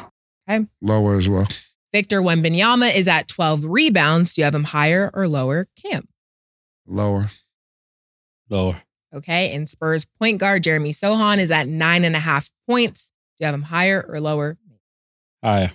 [0.48, 0.66] Okay.
[0.82, 1.46] Lower as well.
[1.92, 4.34] Victor Wembanyama is at 12 rebounds.
[4.34, 6.08] Do you have him higher or lower, Cam?
[6.86, 7.26] Lower.
[8.50, 8.82] Lower.
[9.14, 9.54] Okay.
[9.54, 13.12] And Spurs point guard Jeremy Sochan is at nine and a half points.
[13.38, 14.58] Do you have him higher or lower?
[15.42, 15.70] Higher.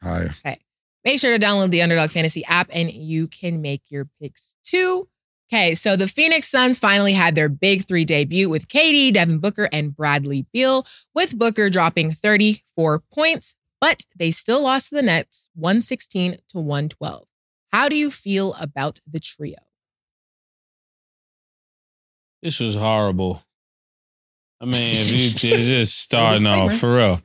[0.00, 0.30] Higher.
[0.44, 0.58] Okay.
[1.04, 5.08] Make sure to download the Underdog Fantasy app and you can make your picks too.
[5.50, 9.66] Okay, so the Phoenix Suns finally had their big three debut with KD, Devin Booker,
[9.72, 15.48] and Bradley Beal, with Booker dropping 34 points, but they still lost to the Nets
[15.54, 17.26] 116 to 112.
[17.72, 19.56] How do you feel about the trio?
[22.42, 23.42] This was horrible.
[24.60, 27.20] I mean, if you just starting off for real.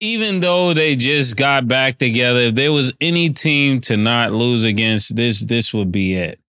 [0.00, 4.64] Even though they just got back together, if there was any team to not lose
[4.64, 6.41] against, this this would be it.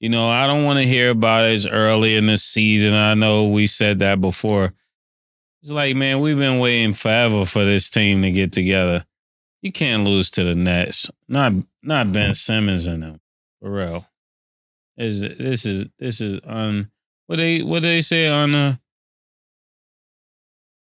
[0.00, 2.92] You know, I don't want to hear about it as early in the season.
[2.92, 4.74] I know we said that before.
[5.62, 9.06] It's like, man, we've been waiting forever for this team to get together.
[9.62, 11.10] You can't lose to the Nets.
[11.28, 13.20] Not not Ben Simmons and them.
[13.60, 14.06] For real.
[14.96, 16.90] Is this is this is un
[17.26, 18.76] what they what they say on uh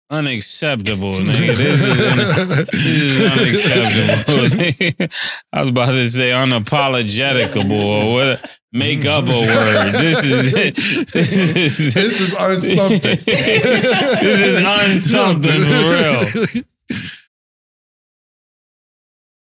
[0.09, 1.55] unacceptable, nigga.
[1.55, 5.07] This is un- this is unacceptable.
[5.53, 9.91] I was about to say unapologeticable or what make up a word.
[9.93, 10.51] This is
[11.13, 13.25] this is This is unsomething.
[13.25, 16.63] this is unsomething for real.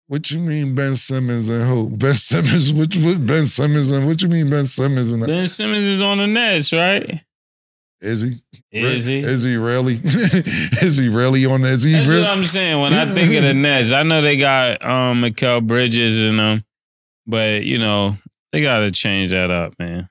[0.07, 1.89] What you mean Ben Simmons and who?
[1.97, 5.83] Ben Simmons, what, what Ben Simmons and what you mean Ben Simmons and Ben Simmons
[5.83, 7.21] is on the Nets, right?
[7.99, 8.39] is he?
[8.71, 9.19] Is he?
[9.19, 9.99] Is he really?
[10.03, 12.21] is he really on the is he That's really?
[12.21, 12.79] what I'm saying.
[12.79, 16.63] When I think of the Nets, I know they got um Mikal Bridges and them,
[17.25, 18.15] but you know
[18.51, 20.09] they got to change that up, man.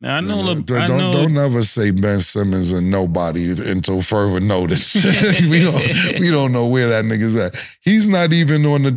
[0.00, 0.40] Now I know.
[0.40, 1.12] Le- don't, I don't, know.
[1.12, 4.94] don't never say Ben Simmons and nobody until further notice.
[5.48, 7.54] we don't we don't know where that nigga's at.
[7.80, 8.90] He's not even on the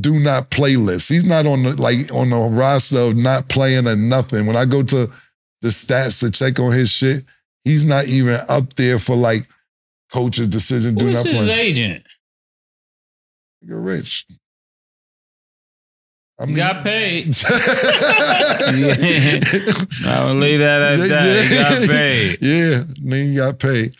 [0.00, 1.10] do not playlist.
[1.10, 4.46] He's not on the like on the roster of not playing or nothing.
[4.46, 5.10] When I go to
[5.60, 7.24] the stats to check on his shit,
[7.64, 9.46] he's not even up there for like
[10.12, 10.94] coach's decision.
[10.94, 11.60] Do Who's not his play.
[11.60, 12.04] agent?
[13.60, 14.24] You're rich.
[16.40, 17.26] I He got paid.
[17.26, 17.32] yeah.
[20.06, 21.46] I will leave that at that.
[21.48, 22.38] He got paid.
[22.40, 23.94] Yeah, nigga got paid.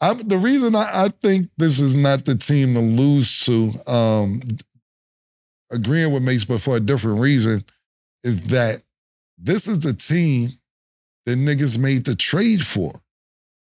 [0.00, 4.42] I'm, the reason I, I think this is not the team to lose to, um,
[5.72, 7.64] agreeing with Mase, but for a different reason,
[8.24, 8.82] is that
[9.38, 10.50] this is the team
[11.24, 12.92] that niggas made the trade for.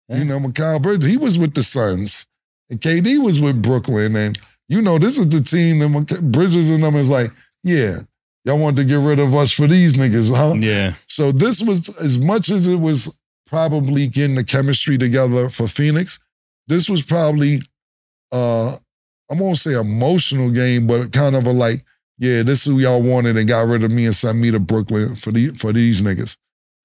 [0.10, 0.18] Yeah.
[0.18, 2.28] You know, Mikal Bridges, he was with the Suns,
[2.70, 6.84] and KD was with Brooklyn, and you know, this is the team that Bridges and
[6.84, 7.32] them is like,
[7.66, 8.02] yeah,
[8.46, 10.54] y'all wanted to get rid of us for these niggas, huh?
[10.54, 10.94] Yeah.
[11.08, 16.20] So this was as much as it was probably getting the chemistry together for Phoenix.
[16.68, 17.60] This was probably
[18.32, 18.78] uh
[19.32, 21.84] I won't say emotional game, but kind of a like,
[22.20, 24.60] yeah, this is who y'all wanted and got rid of me and sent me to
[24.60, 26.38] Brooklyn for the for these niggas.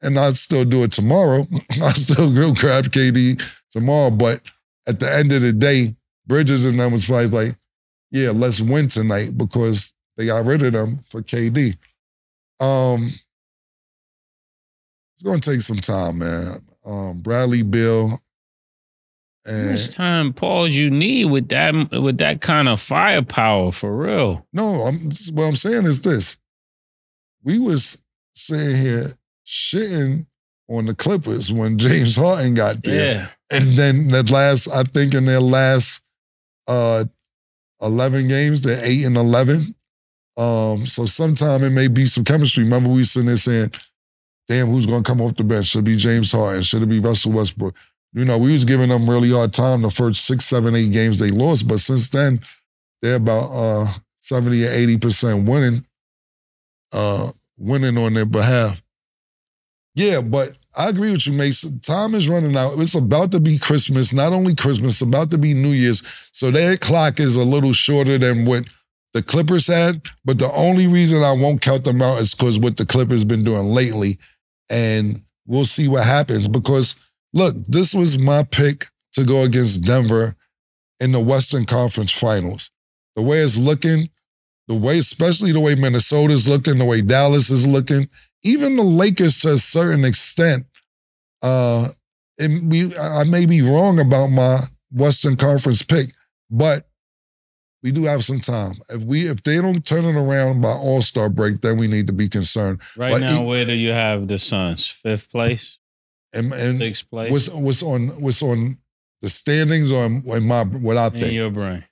[0.03, 1.47] And I'd still do it tomorrow.
[1.83, 4.11] I'll still go grab KD tomorrow.
[4.11, 4.41] But
[4.89, 5.95] at the end of the day,
[6.27, 7.57] Bridges and them was probably like,
[8.11, 11.79] yeah, let's win tonight because they got rid of them for KD.
[12.61, 13.05] Um,
[15.15, 16.61] it's gonna take some time, man.
[16.85, 18.21] Um, Bradley Beal
[19.47, 24.47] How much time pause you need with that with that kind of firepower for real?
[24.53, 26.37] no, I'm what I'm saying is this.
[27.43, 28.03] We was
[28.35, 29.13] sitting here
[29.47, 30.27] shitting
[30.69, 33.15] on the Clippers when James Harden got there.
[33.15, 33.29] Yeah.
[33.51, 36.03] And then that last, I think in their last
[36.69, 37.07] uh
[37.81, 39.75] 11 games, they're 8 and 11.
[40.37, 42.65] Um, so sometime it may be some chemistry.
[42.65, 43.73] Remember, we sitting there saying,
[44.49, 45.67] damn, who's gonna come off the bench?
[45.67, 46.63] Should it be James Harden?
[46.63, 47.75] Should it be Russell Westbrook?
[48.13, 51.19] You know, we was giving them really hard time the first six, seven, eight games
[51.19, 52.41] they lost, but since then,
[53.03, 55.85] they're about uh 70 or 80% winning,
[56.93, 58.83] uh, winning on their behalf.
[59.95, 61.81] Yeah, but I agree with you, Mason.
[61.81, 62.79] Time is running out.
[62.79, 64.13] It's about to be Christmas.
[64.13, 66.03] Not only Christmas, about to be New Year's.
[66.33, 68.73] So their clock is a little shorter than what
[69.13, 70.03] the Clippers had.
[70.25, 73.45] But the only reason I won't count them out is because what the Clippers been
[73.45, 74.19] doing lately.
[74.71, 76.49] And we'll see what happens.
[76.49, 76.97] Because
[77.33, 80.37] look, this was my pick to go against Denver
[81.01, 82.71] in the Western Conference Finals.
[83.17, 84.09] The way it's looking,
[84.69, 88.09] the way, especially the way Minnesota's looking, the way Dallas is looking,
[88.45, 90.67] even the Lakers to a certain extent,
[91.43, 91.89] uh,
[92.39, 94.61] it, we, I may be wrong about my
[94.93, 96.11] Western Conference pick,
[96.51, 96.89] but
[97.83, 98.75] we do have some time.
[98.91, 102.07] If we if they don't turn it around by All Star break, then we need
[102.09, 102.81] to be concerned.
[102.97, 104.89] Right But now, he- where do you have the Suns?
[104.89, 105.79] Fifth place,
[106.35, 107.31] And, and sixth place.
[107.33, 108.79] what's what's on what's on
[109.23, 111.85] the standings or in, my what I think in your brain?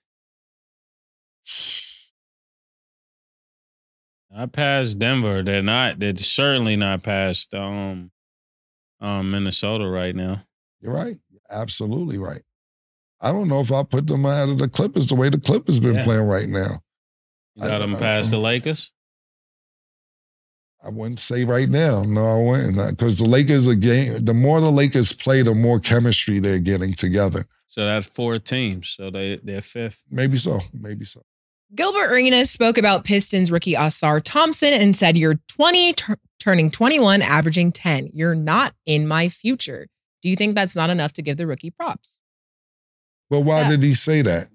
[4.30, 5.42] Not past Denver.
[5.42, 5.98] They're not.
[5.98, 8.10] They're certainly not past um,
[9.00, 10.42] um Minnesota right now.
[10.80, 11.18] You're right.
[11.50, 12.42] Absolutely right.
[13.20, 15.80] I don't know if I put them ahead of the Clippers the way the Clippers
[15.80, 16.04] been Yeah.
[16.04, 16.82] playing right now.
[17.56, 18.92] You got I- them I- past the Lakers.
[20.82, 22.04] I wouldn't say right now.
[22.04, 22.90] No, I wouldn't.
[22.90, 24.24] Because the Lakers are game.
[24.24, 27.46] The more the Lakers play, the more chemistry they're getting together.
[27.66, 28.88] So that's four teams.
[28.90, 30.04] So they they're fifth.
[30.08, 30.60] Maybe so.
[30.72, 31.22] Maybe so.
[31.74, 37.20] Gilbert Arenas spoke about Pistons rookie Ausar Thompson and said, You're 20, tur- turning 21,
[37.22, 38.10] averaging 10.
[38.14, 39.88] You're not in my future.
[40.22, 42.20] Do you think that's not enough to give the rookie props?
[43.30, 43.70] But why Yeah.
[43.70, 44.48] did he say that?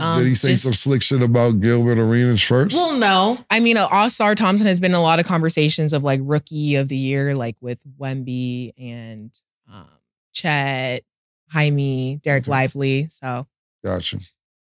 [0.00, 2.74] Um, did he say just- some slick shit about Gilbert Arenas first?
[2.76, 3.44] Well, no.
[3.50, 6.88] I mean, Ausar Thompson has been in a lot of conversations of like rookie of
[6.88, 9.30] the year, like with Wemby and
[9.70, 9.86] um,
[10.32, 11.02] Chet,
[11.50, 12.50] Jaime, Dereck Okay.
[12.50, 13.06] Lively.
[13.10, 13.46] So
[13.84, 14.18] gotcha.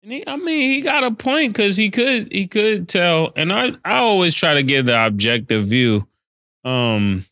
[0.04, 3.54] And he, I mean, he got a point because he could he could tell, and
[3.54, 6.08] I I always try to give the objective view.
[6.66, 7.26] Um,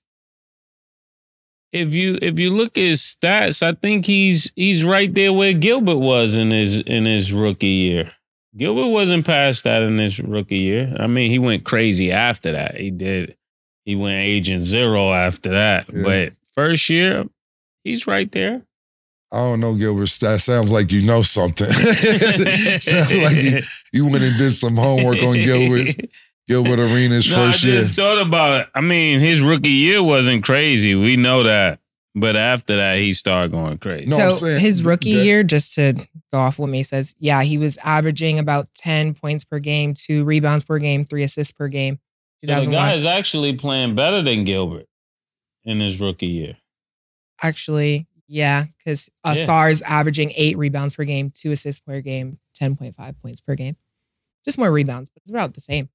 [1.71, 5.53] if you if you look at his stats, I think he's he's right there where
[5.53, 8.11] Gilbert was in his in his rookie year.
[8.57, 10.95] Gilbert wasn't past that in his rookie year.
[10.99, 12.79] I mean, he went crazy after that.
[12.79, 13.37] He did.
[13.85, 15.85] He went agent zero after that.
[15.93, 16.03] Yeah.
[16.03, 17.25] But first year,
[17.83, 18.63] he's right there.
[19.31, 20.09] I don't know, Gilbert.
[20.21, 21.67] That sounds like you know something.
[22.81, 23.61] sounds like you,
[23.93, 25.95] you went and did some homework on Gilbert
[26.49, 27.81] Gilbert Arenas No, first I year.
[27.81, 28.67] just thought about it.
[28.75, 30.95] I mean, his rookie year wasn't crazy.
[30.95, 31.79] We know that.
[32.15, 34.07] But after that, he started going crazy.
[34.07, 35.93] No, I'm so saying his rookie that- year, just to
[36.33, 40.23] go off what May says, yeah, he was averaging about 10 points per game, two
[40.23, 41.99] rebounds per game, three assists per game.
[42.43, 44.87] So the guy is actually playing better than Gilbert
[45.63, 46.57] in his rookie year.
[47.41, 49.31] Actually, yeah, because Yeah.
[49.33, 53.75] Ausar's averaging eight rebounds per game, two assists per game, 10.5 points per game.
[54.45, 55.89] Just more rebounds, but it's about the same.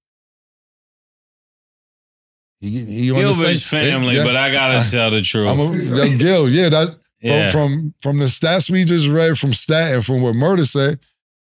[2.65, 4.25] He, he on Gilbert's family, yeah.
[4.25, 5.51] but I gotta tell the truth.
[5.51, 7.51] I'm a, young Gil, yeah, that's yeah.
[7.51, 10.99] from, from from the stats we just read from Stat and from what Murder said,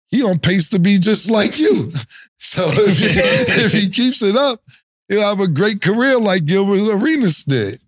[0.09, 1.93] he on pace to be just like you.
[2.37, 3.07] So if he,
[3.65, 4.61] if he keeps it up,
[5.09, 7.81] he'll have a great career like Gilbert Arenas did.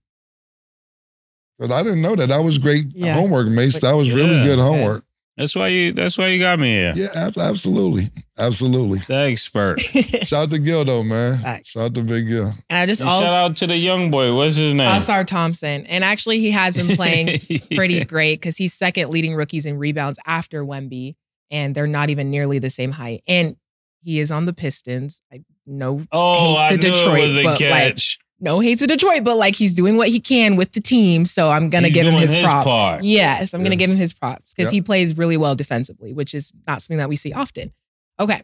[1.59, 2.31] Because I didn't know that.
[2.31, 3.13] That was great Yeah.
[3.13, 3.81] homework, Mase.
[3.81, 4.45] That was really Yeah.
[4.45, 5.05] good homework.
[5.37, 5.93] That's why you.
[5.93, 6.93] That's why you got me here.
[6.97, 8.09] Yeah, absolutely.
[8.39, 9.01] Absolutely.
[9.01, 9.81] The expert.
[10.25, 11.39] Shout out to Gil, though, man.
[11.39, 11.71] Facts.
[11.71, 12.53] Shout out to Big Gil.
[12.71, 14.35] And I just And also shout out to the young boy.
[14.35, 14.87] What's his name?
[14.89, 15.87] Ausar Thompson.
[15.87, 17.41] And actually, he has been playing
[17.75, 21.17] pretty great because he's second leading rookies in rebounds after Wemby,
[21.51, 23.23] and they're not even nearly the same height.
[23.29, 23.57] And
[24.01, 25.23] he is on the Pistons.
[25.33, 28.19] I know Oh, hate I to knew Detroit, it was a but, like, catch.
[28.41, 31.25] No hate to Detroit, but like he's doing what he can with the team.
[31.25, 32.67] So I'm gonna He's give him his, his props.
[32.73, 33.03] part.
[33.05, 34.77] Yes, I'm gonna give him his props because Yeah.
[34.77, 37.73] he plays really well defensively, which is not something that we see often.
[38.21, 38.43] Okay.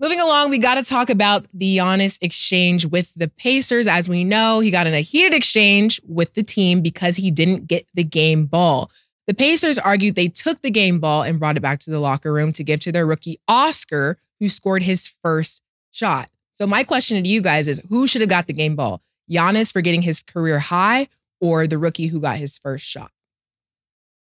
[0.00, 3.88] Moving along, we got to talk about the Giannis exchange with the Pacers.
[3.88, 7.66] As we know, he got in a heated exchange with the team because he didn't
[7.66, 8.92] get the game ball.
[9.26, 12.32] The Pacers argued they took the game ball and brought it back to the locker
[12.32, 16.30] room to give to their rookie Oscar, who scored his first shot.
[16.52, 19.02] So my question to you guys is who should have got the game ball?
[19.30, 21.08] Giannis for getting his career high
[21.40, 23.10] or the rookie who got his first shot?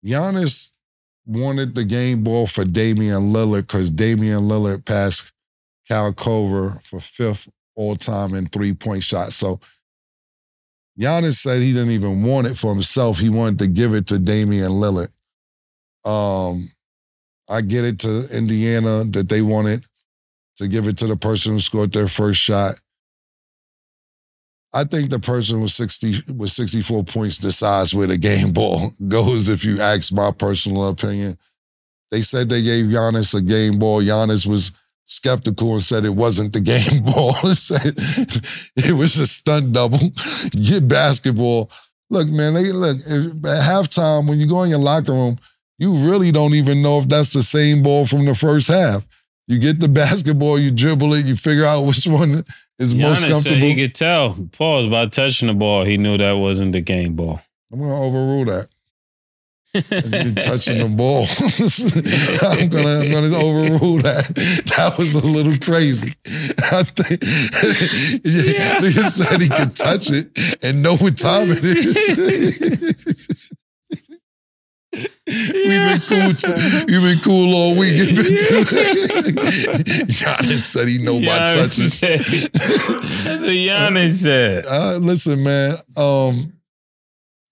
[0.05, 0.71] Giannis
[1.27, 5.33] wanted the game ball for Damian Lillard because Damian Lillard passed
[5.89, 9.37] Kyle Korver for fifth all time in three point shots.
[9.37, 9.61] So
[10.99, 13.19] Giannis said he didn't even want it for himself.
[13.19, 15.11] He wanted to give it to Damian Lillard.
[16.05, 16.71] Um,
[17.49, 19.87] I get it to Indiana that they wanted
[20.57, 22.81] to give it to the person who scored their first shot.
[24.75, 29.49] I think the person with 60 with 64 points decides where the game ball goes,
[29.49, 31.39] if you ask my personal opinion.
[32.11, 34.03] They said they gave Giannis a game ball.
[34.03, 34.73] Giannis was
[35.07, 37.37] skeptical and said it wasn't the game ball.
[37.45, 37.95] It said
[38.77, 40.11] it was a stunt double.
[40.51, 41.71] Get basketball.
[42.11, 45.39] Look, man, they look at halftime when you go in your locker room,
[45.79, 49.07] you really don't even know if that's the same ball from the first half.
[49.47, 52.45] You get the basketball, you dribble it, you figure out which one
[52.79, 53.61] is most Giannis said comfortable.
[53.61, 54.37] he could tell.
[54.53, 55.85] Pause by touching the ball.
[55.85, 57.41] He knew that wasn't the game ball.
[57.73, 58.69] I'm gonna overrule that.
[59.75, 61.27] You touching the ball.
[62.49, 64.27] I'm gonna I'm gonna overrule that.
[64.77, 66.13] That was a little crazy.
[66.71, 67.23] I think
[68.25, 68.79] Yeah.
[68.79, 70.29] nigga said he could touch it
[70.63, 73.53] and know what time it is.
[75.27, 76.35] We've been cool.
[76.35, 77.97] T- we've been cool all week.
[78.15, 78.65] Been too-
[80.09, 81.89] Giannis said he know touching.
[81.89, 84.65] said- That's what Giannis said.
[84.67, 85.73] Uh, listen, man.
[85.97, 86.53] Um,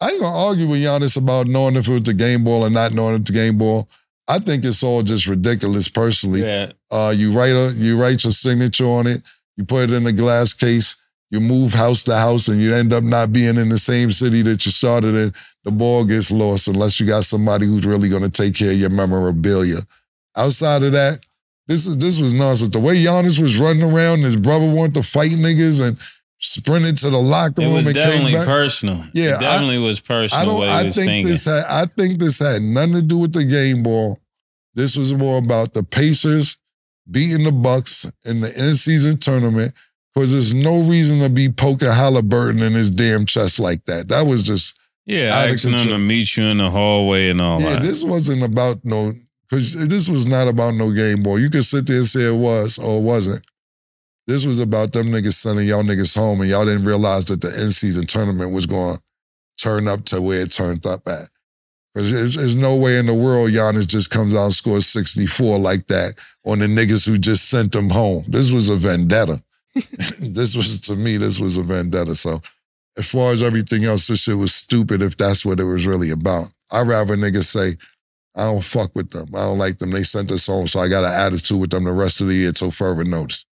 [0.00, 2.70] I ain't gonna argue with Giannis about knowing if it was the game ball or
[2.70, 3.88] not knowing it's the game ball.
[4.28, 6.42] I think it's all just ridiculous, personally.
[6.42, 6.72] Yeah.
[6.90, 9.22] Uh, you write a, you write your signature on it,
[9.56, 10.96] you put it in a glass case,
[11.32, 14.42] you move house to house, and you end up not being in the same city
[14.42, 15.34] that you started in.
[15.64, 18.90] The ball gets lost unless you got somebody who's really gonna take care of your
[18.90, 19.78] memorabilia.
[20.36, 21.20] Outside of that,
[21.66, 22.72] this is this was nonsense.
[22.72, 25.98] The way Giannis was running around, and his brother wanted to fight niggas and
[26.38, 27.70] sprinted to the locker room.
[27.70, 28.46] It was and came definitely back.
[28.46, 29.04] personal.
[29.14, 30.42] Yeah, it definitely was personal.
[30.42, 30.68] I don't.
[30.68, 31.64] I was think this had.
[31.64, 34.20] I think this had nothing to do with the game ball.
[34.74, 36.58] This was more about the Pacers
[37.10, 39.72] beating the Bucks in the in-season tournament
[40.14, 44.08] because there's no reason to be poking Halliburton in his damn chest like that.
[44.08, 47.64] That was just yeah, asking him to meet you in the hallway and all that.
[47.64, 47.74] yeah.
[47.74, 47.82] that.
[47.82, 49.12] This wasn't about no
[49.48, 51.38] because this was not about no game ball.
[51.38, 53.46] You could sit there and say it was or it wasn't.
[54.26, 57.48] This was about them niggas sending y'all niggas home, and y'all didn't realize that the
[57.48, 59.02] in-season tournament was going to
[59.58, 61.28] turn up to where it turned up at.
[61.92, 65.58] Because there's, there's no way in the world Giannis just comes out and scores 64
[65.58, 66.14] like that
[66.46, 68.24] on the niggas who just sent them home.
[68.28, 69.42] This was a vendetta.
[70.20, 72.14] this was, to me, this was a vendetta.
[72.14, 72.40] So
[72.98, 76.10] as far as everything else, this shit was stupid if that's what it was really
[76.10, 76.50] about.
[76.70, 77.76] I'd rather niggas say,
[78.34, 79.28] I don't fuck with them.
[79.34, 79.90] I don't like them.
[79.90, 82.34] They sent us home, so I got an attitude with them the rest of the
[82.34, 83.44] year till further notice.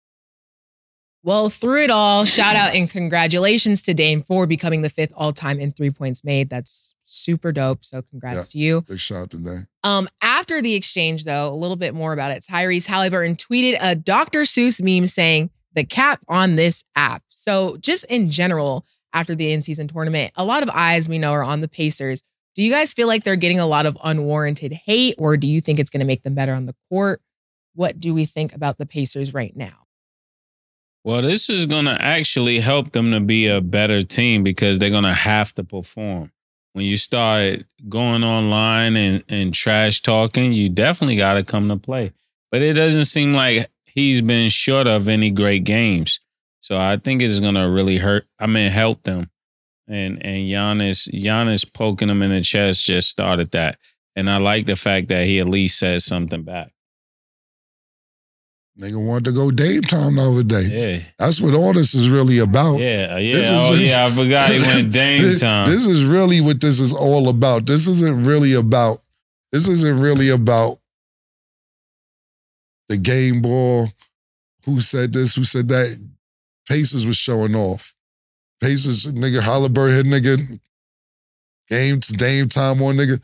[1.22, 5.34] Well, through it all, shout out and congratulations to Dame for becoming the fifth all
[5.34, 6.48] time in three points made.
[6.48, 7.84] That's super dope.
[7.84, 8.42] So congrats Yeah.
[8.44, 8.80] to you.
[8.82, 9.58] Big shout out today.
[9.84, 12.42] Um, after the exchange, though, a little bit more about it.
[12.50, 14.42] Tyrese Halliburton tweeted a Dr.
[14.42, 17.22] Seuss meme saying the cap on this app.
[17.28, 21.42] So just in general, after the in-season tournament, a lot of eyes we know are
[21.42, 22.22] on the Pacers.
[22.54, 25.60] Do you guys feel like they're getting a lot of unwarranted hate, or do you
[25.60, 27.22] think it's going to make them better on the court?
[27.74, 29.86] What do we think about the Pacers right now?
[31.02, 34.90] Well, this is going to actually help them to be a better team because they're
[34.90, 36.32] going to have to perform.
[36.72, 41.76] When you start going online and, and trash talking, you definitely got to come to
[41.76, 42.12] play.
[42.52, 46.20] But it doesn't seem like he's been short of any great games.
[46.58, 48.26] So I think it's going to really hurt.
[48.38, 49.30] I mean, help them.
[49.88, 53.78] And and Giannis, Giannis poking him in the chest just started that.
[54.14, 56.72] And I like the fact that he at least said something back.
[58.80, 60.62] Nigga wanted to go Dame time the other day.
[60.62, 61.02] Yeah.
[61.18, 62.78] That's what all this is really about.
[62.78, 63.34] Yeah, yeah.
[63.34, 64.06] This oh, is- oh, yeah.
[64.06, 65.22] I forgot he went Dame.
[65.22, 67.66] This is really what this is all about.
[67.66, 69.02] This isn't really about.
[69.52, 70.78] This isn't really about
[72.90, 73.88] the game ball.
[74.66, 75.34] Who said this?
[75.36, 75.98] Who said that?
[76.68, 77.94] Pacers was showing off.
[78.60, 80.60] Pacers, nigga, Halliburton, hit nigga,
[81.68, 83.20] game to Dame time on nigga.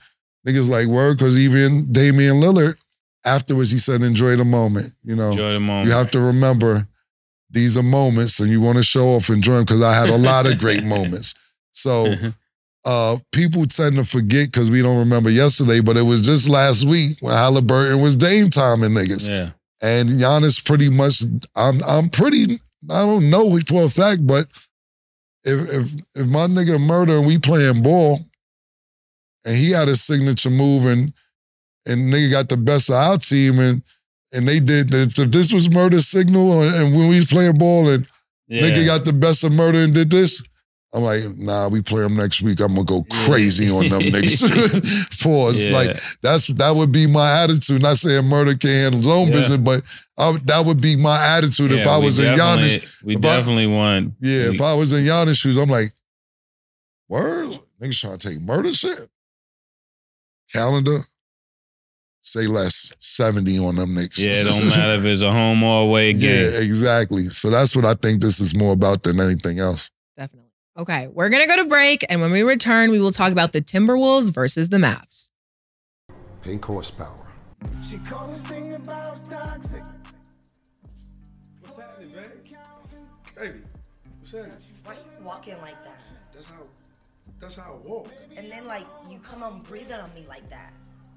[0.47, 2.79] Niggas like word because even Damian Lillard
[3.25, 4.93] afterwards he said enjoy the moment.
[5.05, 5.87] You know, Enjoy the moment.
[5.89, 6.87] you have to remember
[7.51, 10.09] these are moments and you want to show off and enjoy them because I had
[10.09, 11.35] a lot of great moments.
[11.73, 12.14] So
[12.85, 16.85] uh, people tend to forget because we don't remember yesterday, but it was just last
[16.87, 19.29] week when Halliburton was Dame time and niggas.
[19.29, 19.51] yeah.
[19.83, 21.22] And Giannis pretty much,
[21.55, 22.61] I'm I'm pretty,
[22.91, 24.49] I don't know for a fact, but
[25.45, 28.20] if if if my nigga murder and we playing ball,
[29.45, 31.12] and he had a signature move and
[31.87, 33.83] and nigga got the best of our team and
[34.33, 37.89] and they did if, if this was murder signal and when we was playing ball
[37.89, 38.09] and
[38.49, 38.62] Yeah.
[38.62, 40.43] nigga got the best of murder and did this.
[40.97, 42.59] I'm like, nah, we play them next week.
[42.61, 43.26] I'm gonna go Yeah.
[43.26, 45.20] crazy on them niggas.
[45.22, 45.68] Pause.
[45.68, 45.76] Yeah.
[45.76, 47.82] Like that's that would be my attitude.
[47.82, 49.34] Not saying murder can't handle his own Yeah.
[49.34, 49.82] business, but
[50.16, 53.03] I, that would be my attitude if I was in definitely- Giannis.
[53.05, 54.16] We if I- definitely won.
[54.20, 55.90] Yeah, we- if I was in Giannis shoes, I'm like,
[57.09, 58.99] word, niggas trying to take murder shit.
[60.53, 61.01] Calendar,
[62.22, 64.18] say less, 70 on them niggas.
[64.18, 66.22] yeah, it don't matter if it's a home or away game.
[66.53, 67.24] Yeah, exactly.
[67.24, 69.90] So that's what I think this is more about than anything else.
[70.77, 71.07] Definitely.
[71.07, 73.61] Okay, we're gonna go to break, and when we return, we will talk about the
[73.61, 75.31] Timberwolves versus the Mavs.
[76.43, 77.27] Pink horsepower.
[77.83, 79.83] She called this thing about toxic.
[81.62, 82.57] What's happening, baby?
[83.39, 83.61] Baby,
[84.20, 84.57] what's happening?
[84.85, 86.01] Why are you walking like that?
[86.35, 86.62] That's how.
[87.41, 88.09] That's how I walk.
[88.37, 90.72] And then like you come on breathing on me like that.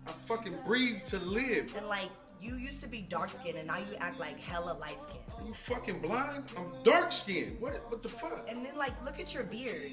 [0.08, 1.74] I fucking breathe to live.
[1.78, 2.10] And like
[2.42, 5.20] you used to be dark skinned and now you act like hella light skinned.
[5.46, 6.44] You fucking blind?
[6.58, 7.60] I'm dark skinned.
[7.60, 7.74] What?
[7.90, 8.46] What the fuck?
[8.50, 9.92] And then like look at your beard.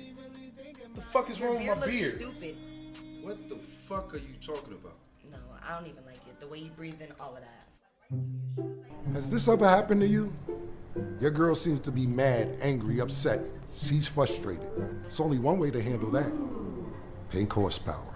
[0.94, 2.16] the fuck is Your wrong with my looks beard?
[2.20, 2.56] stupid.
[3.22, 4.96] What the fuck are you talking about?
[5.30, 6.40] No, I don't even like it.
[6.40, 9.12] The way you breathe in all of that.
[9.14, 10.32] Has this ever happened to you?
[11.20, 13.40] Your girl seems to be mad, angry, upset.
[13.82, 14.66] She's frustrated.
[15.04, 16.32] It's only one way to handle that.
[17.30, 18.14] Pink horsepower.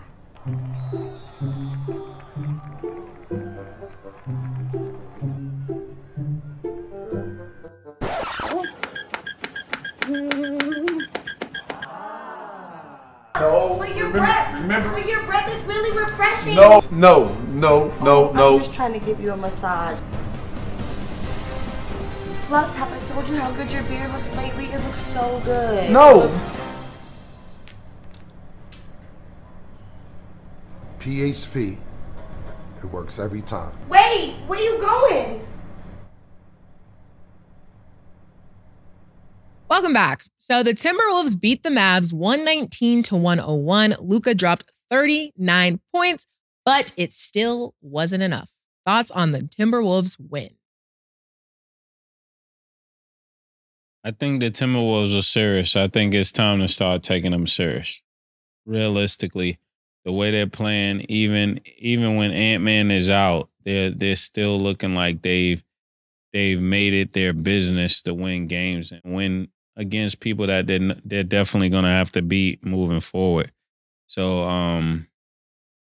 [14.12, 16.54] Your breath, remember- but your breath is really refreshing.
[16.54, 18.52] No, no, no, no, no.
[18.54, 20.00] I'm just trying to give you a massage.
[22.42, 24.66] Plus, have I told you how good your beard looks lately?
[24.66, 25.90] It looks so good.
[25.92, 26.18] No.
[26.18, 26.40] Looks-
[30.98, 31.78] PHP.
[32.82, 33.72] It works every time.
[33.88, 35.46] Wait, where are you going?
[39.70, 40.24] Welcome back.
[40.36, 43.94] So the Timberwolves beat the Mavs 119 to 101.
[44.00, 46.26] Luka dropped 39 points,
[46.64, 48.50] but it still wasn't enough.
[48.84, 50.50] Thoughts on the Timberwolves win?
[54.02, 55.76] I think the Timberwolves are serious.
[55.76, 58.02] I think it's time to start taking them serious.
[58.66, 59.60] Realistically,
[60.04, 64.96] the way they're playing, even even when Ant Man is out, they're they're still looking
[64.96, 65.62] like they've
[66.32, 69.48] they've made it their business to win games and win
[69.80, 73.50] against people that they're, they're definitely gonna have to beat moving forward.
[74.06, 75.06] So um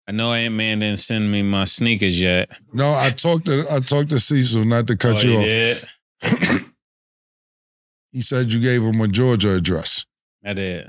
[0.08, 2.50] I know Ant Man didn't send me my sneakers yet.
[2.72, 5.44] No, I talked to I talked to Cecil not to cut Oh, you off.
[5.44, 5.88] did?
[8.12, 10.06] He said you gave him a Georgia address.
[10.44, 10.88] I did.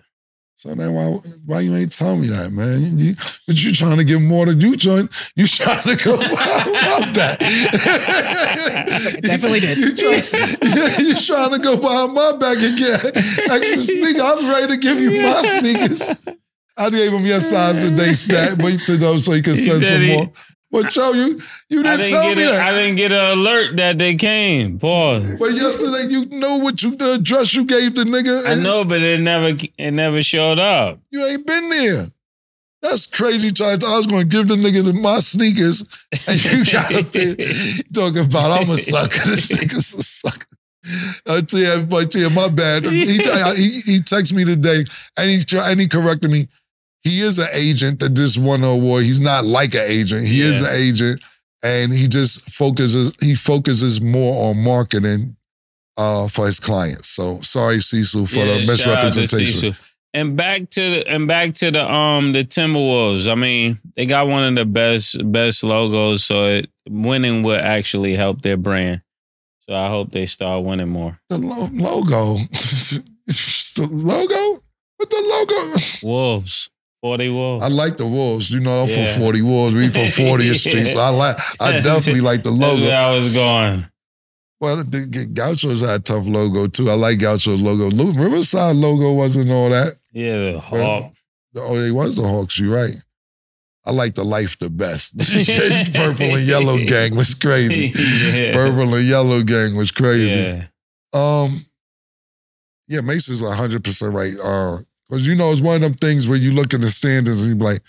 [0.58, 1.03] So then why
[1.45, 2.97] why you ain't tell me that, man?
[2.97, 3.14] You,
[3.45, 7.39] but you trying to give more than you trying you trying to go about that.
[9.22, 9.78] Definitely did.
[9.78, 10.16] You try,
[11.03, 13.18] you trying to go behind my back and get
[13.51, 14.22] extra sneakers.
[14.22, 16.10] I was ready to give you my sneakers.
[16.78, 20.08] I gave him your size today, snack, but to know so he could send some
[20.08, 20.32] more.
[20.82, 22.51] But Joe, you you didn't didn't tell me it.
[22.51, 22.61] that.
[22.61, 24.78] I didn't get an alert that they came.
[24.78, 25.39] Pause.
[25.39, 28.45] but yesterday, you know what you the address you gave the nigga.
[28.45, 30.99] I know, but it never it never showed up.
[31.11, 32.07] You ain't been there.
[32.82, 33.51] That's crazy.
[33.51, 33.84] Charles.
[33.84, 35.86] I was going to give the nigga the, my sneakers,
[36.28, 37.36] and you got up there
[37.93, 39.30] talking about I'm a sucker.
[39.30, 40.45] This nigga's a sucker.
[41.26, 42.86] I tell you, everybody, tell you, my bad.
[42.86, 44.84] He, he, he texted me today,
[45.17, 46.47] and he and he corrected me.
[47.06, 49.03] He is an agent that just won an award.
[49.03, 50.26] He's not like an agent.
[50.26, 51.24] He is an agent,
[51.64, 53.12] and he just focuses.
[53.22, 55.38] He focuses more on marketing
[55.97, 57.08] uh, for his clients.
[57.08, 59.76] So sorry, Cecil, for Yeah, the shout out to misrepresentation.
[60.16, 63.32] And back to the and back to the um the Timberwolves.
[63.32, 68.16] I mean, they got one of the best best logos, so it, winning would actually
[68.16, 69.03] help their brand.
[69.70, 71.20] So I hope they start winning more.
[71.30, 72.38] The lo- logo.
[72.51, 74.64] the logo?
[74.97, 76.12] What the logo?
[76.12, 76.70] Wolves.
[77.06, 77.64] 40 Wolves.
[77.64, 78.49] I like the Wolves.
[78.49, 79.06] You know, I'm Yeah.
[79.14, 79.76] from 40 Wolves.
[79.76, 80.86] We from 40th Street.
[80.88, 82.88] So I like I definitely like the logo.
[82.89, 83.86] I was going.
[84.60, 86.89] Well, the, Gauchos had a tough logo too.
[86.89, 87.91] I like Gauchos logo.
[87.91, 89.93] Riverside logo wasn't all that.
[90.14, 91.12] Yeah, the Hawk.
[91.58, 92.58] Oh, they was the Hawks.
[92.58, 92.95] You're right.
[93.86, 95.16] I like the life the best.
[95.93, 97.91] Purple and yellow gang was crazy.
[98.34, 98.51] yeah.
[98.51, 100.26] Purple and yellow gang was crazy.
[100.26, 100.64] Yeah.
[101.14, 101.64] Um,
[102.88, 104.34] yeah, Mason's hundred percent right.
[104.43, 104.78] Uh,
[105.08, 107.49] because you know it's one of them things where you look in the standings and
[107.49, 107.82] you be like,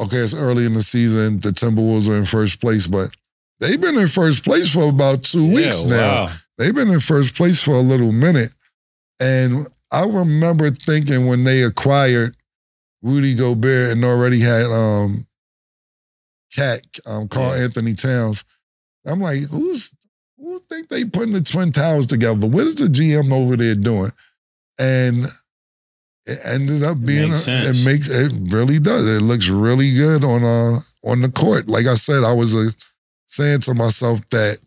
[0.00, 1.40] okay, it's early in the season.
[1.40, 3.14] The Timberwolves are in first place, but
[3.60, 6.24] they've been in first place for about two weeks yeah, now.
[6.24, 6.32] Wow.
[6.58, 8.52] They've been in first place for a little minute.
[9.20, 12.36] And I remember thinking when they acquired
[13.02, 15.26] Rudy Gobert and already had um
[16.54, 17.64] KAT, um, Karl Yeah.
[17.64, 18.44] Anthony Towns.
[19.06, 19.94] I'm like, who's
[20.38, 22.46] who think they putting the Twin Towers together?
[22.46, 24.12] What is the GM over there doing?
[24.78, 25.26] And
[26.26, 29.06] it ended up being makes a- it makes it really does.
[29.06, 31.68] It looks really good on uh on the court.
[31.68, 32.70] Like I said, I was uh,
[33.26, 34.58] saying to myself that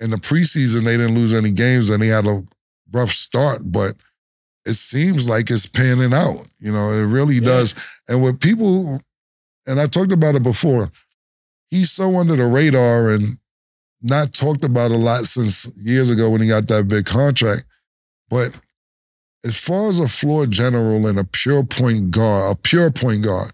[0.00, 2.42] in the preseason they didn't lose any games and they had a
[2.92, 3.94] rough start, but
[4.66, 6.46] it seems like it's panning out.
[6.58, 7.40] You know, it really Yeah.
[7.42, 7.74] does.
[8.08, 9.00] And with people,
[9.66, 10.90] and I talked about it before,
[11.70, 13.38] he's so under the radar and
[14.02, 17.64] not talked about a lot since years ago when he got that big contract.
[18.28, 18.56] But
[19.44, 23.52] as far as a floor general and a pure point guard, a pure point guard,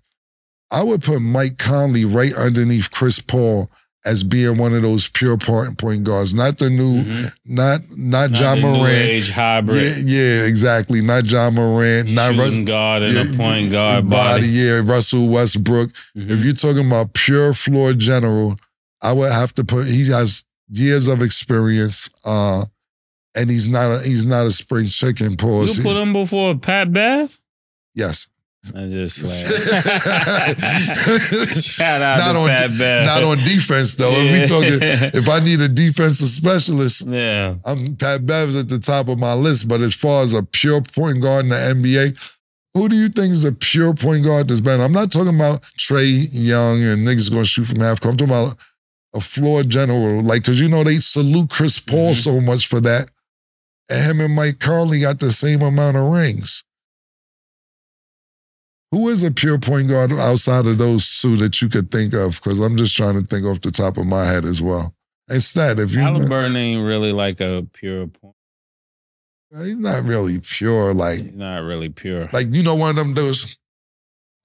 [0.70, 3.70] I would put Mike Conley right underneath Chris Paul
[4.06, 7.32] as being one of those pure point point guards, not the new, Mhm.
[7.44, 8.88] not not, Not Ja Morant.
[8.88, 9.98] age hybrid.
[10.06, 11.02] Yeah, yeah, exactly.
[11.02, 14.42] Not Ja Morant, not Rus- shooting guard and yeah, a point guard body.
[14.42, 14.52] body.
[14.52, 15.90] Yeah, Russell Westbrook.
[16.16, 16.30] Mhm.
[16.30, 18.58] If you're talking about pure floor general,
[19.02, 19.86] I would have to put.
[19.86, 22.64] He has years of experience, uh,
[23.36, 25.36] and he's not a he's not a spring chicken.
[25.36, 25.78] Pause.
[25.78, 27.36] You put him before Pat Bev?
[27.94, 28.28] yes,
[28.76, 30.58] I just like
[31.62, 33.06] shout out Not to on- Pat Bev.
[33.06, 34.12] not on defense though.
[34.12, 34.78] If we talking,
[35.20, 37.54] if I need a defensive specialist, yeah.
[37.64, 39.68] I'm Pat Bev's at the top of my list.
[39.68, 42.36] But as far as a pure point guard in the NBA,
[42.74, 44.82] who do you think is a pure point guard that's better?
[44.82, 48.12] I'm not talking about Trae Young and niggas going to shoot from half court.
[48.20, 48.58] I'm talking about
[49.14, 52.22] a floor general, like because you know they salute Chris Paul Mhm.
[52.22, 53.10] so much for that,
[53.90, 56.64] and him and Mike Conley got the same amount of rings.
[58.92, 62.40] Who is a pure point guard outside of those two that you could think of?
[62.42, 64.94] Because I'm just trying to think off the top of my head as well.
[65.28, 68.34] Instead, if you Halliburton ain't really like a pure point.
[69.52, 72.28] He's not really pure, like He's not really pure.
[72.32, 73.58] like you know one of them those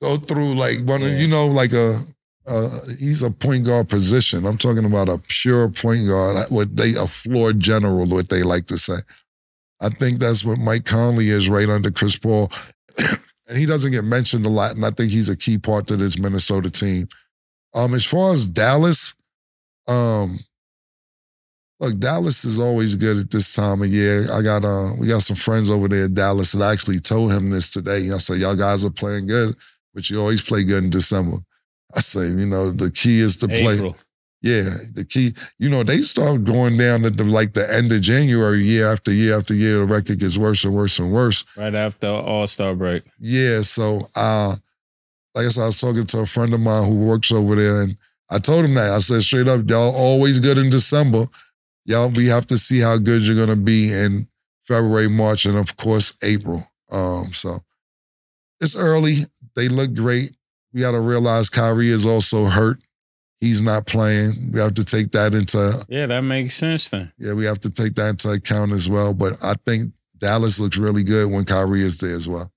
[0.01, 2.03] go through like one of you know like a
[2.47, 2.69] uh,
[2.99, 4.45] he's a point guard position.
[4.45, 8.67] I'm talking about a pure point guard, what they a floor general, what they like
[8.67, 8.97] to say.
[9.81, 12.51] I think that's what Mike Conley is right under Chris Paul.
[13.49, 15.97] and he doesn't get mentioned a lot, and I think he's a key part to
[15.97, 17.07] this Minnesota team.
[17.73, 19.15] Um, as far as Dallas,
[19.87, 20.39] um,
[21.79, 24.25] look, Dallas is always good at this time of year.
[24.31, 27.31] I got uh, we got some friends over there in Dallas that I actually told
[27.31, 28.09] him this today.
[28.13, 29.55] I said, y'all guys are playing good,
[29.93, 31.37] but you always play good in December.
[31.93, 33.93] I say, you know, the key is to play.
[34.45, 38.01] Yeah, the key, you know, they start going down at the like the end of
[38.01, 39.79] January, year after year after year.
[39.79, 41.43] The record gets worse and worse and worse.
[41.57, 43.01] Right after All Star break.
[43.19, 44.55] Yeah, so uh,
[45.33, 47.81] like I said, I was talking to a friend of mine who works over there,
[47.81, 47.97] and
[48.29, 48.91] I told him that.
[48.91, 51.25] I said straight up, y'all always good in December.
[51.87, 54.27] Y'all, we have to see how good you're gonna be in
[54.59, 56.63] February, March, and of course April.
[56.91, 57.63] Um, so
[58.61, 59.25] it's early.
[59.55, 60.35] They look great.
[60.71, 62.77] We got to realize Kyrie is also hurt.
[63.45, 64.51] He's not playing.
[64.51, 67.11] We have to take that into Yeah, that makes sense then.
[67.19, 69.13] yeah, we have to take that into account as well.
[69.13, 72.51] But I think Dallas looks really good when Kyrie is there as well.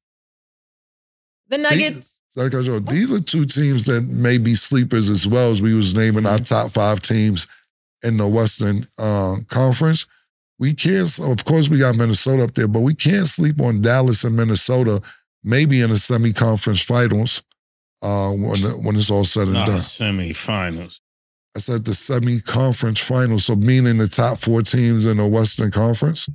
[1.48, 2.22] The Nuggets.
[2.28, 5.74] So like I these are two teams that may be sleepers as well as we
[5.74, 7.46] was naming our top five teams
[8.02, 10.06] in the Western uh, Conference.
[10.58, 14.24] We can't, of course, we got Minnesota up there, but we can't sleep on Dallas
[14.24, 15.02] and Minnesota.
[15.44, 17.42] Maybe in the semi-conference finals
[18.02, 19.76] uh, when when it's all said and Not done.
[19.78, 21.00] semifinals.
[21.56, 26.28] I said the semi-conference finals, so meaning the top four teams in the Western Conference.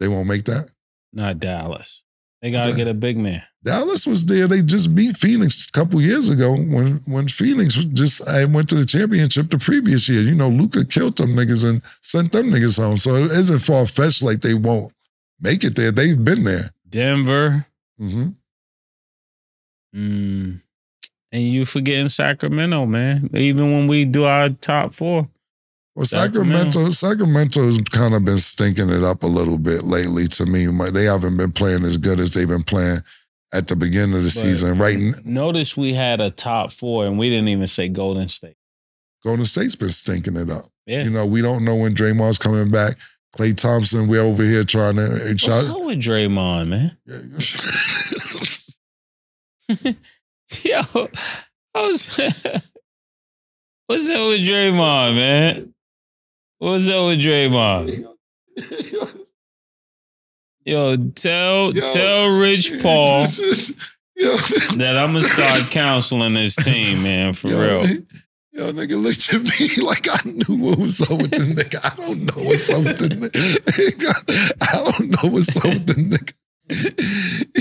[0.00, 0.70] They won't make that.
[1.12, 2.02] Not Dallas.
[2.42, 2.78] They gotta Okay.
[2.78, 3.42] get a big man.
[3.64, 4.46] Dallas was there.
[4.46, 8.74] They just beat Phoenix a couple years ago when when Phoenix just I went to
[8.76, 10.22] the championship the previous year.
[10.22, 12.96] You know, Luka killed them niggas and sent them niggas home.
[12.96, 14.92] So it isn't far fetched like they won't
[15.40, 15.90] make it there.
[15.92, 16.70] They've been there.
[16.88, 17.66] Denver.
[17.98, 18.28] hmm
[19.96, 20.60] Mm.
[21.32, 23.30] And you forgetting Sacramento, man.
[23.34, 25.28] Even when we do our top four,
[25.94, 30.46] Well, Sacramento, Sacramento has kind of been stinking it up a little bit lately to
[30.46, 30.66] me.
[30.90, 33.00] They haven't been playing as good as they've been playing
[33.52, 34.78] at the beginning of the But season.
[34.78, 38.56] Right, Notice we had a top four, and we didn't even say Golden State.
[39.24, 40.66] Golden State's been stinking it up.
[40.86, 41.02] Yeah.
[41.02, 42.96] You know, we don't know when Draymond's coming back.
[43.36, 45.08] Klay Thompson, we're over here trying to.
[45.08, 46.96] What's up with Draymond, man?
[50.62, 50.80] Yo,
[51.74, 52.16] how's,
[53.86, 55.74] what's up with Draymond, man?
[56.58, 58.06] What's up with Draymond?
[60.64, 61.92] Yo, tell Yo.
[61.92, 63.26] tell Rich Paul
[64.16, 64.36] Yo,
[64.76, 67.86] that I'm gonna start counseling this team, man, for yo, real.
[68.52, 71.84] Yo, nigga looked at me like I knew what was up with the nigga.
[71.84, 74.62] I don't know what's up with the nigga.
[74.62, 76.32] I don't know what's up with the nigga.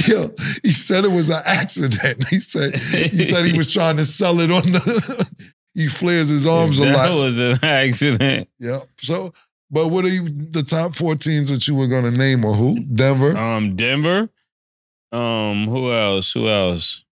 [0.08, 0.32] Yo,
[0.64, 2.28] he said it was an accident.
[2.30, 5.30] He said he said he was trying to sell it on the.
[5.76, 7.10] he flares his arms a lot.
[7.10, 8.50] that was an accident.
[8.60, 8.80] Yeah.
[8.98, 9.34] So,
[9.70, 12.54] but what are you, the top four teams that you were going to name or
[12.54, 12.80] who?
[12.80, 13.38] Denver.
[13.38, 14.30] Um, Denver.
[15.12, 16.34] Um, who else?
[16.34, 17.06] Who else?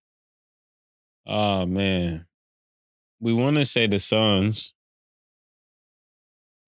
[1.26, 2.26] Oh man,
[3.20, 4.74] we want to say the Suns.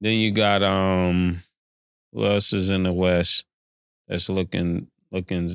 [0.01, 1.41] Then you got um,
[2.12, 3.45] who else is in the West?
[4.09, 5.50] That's looking looking.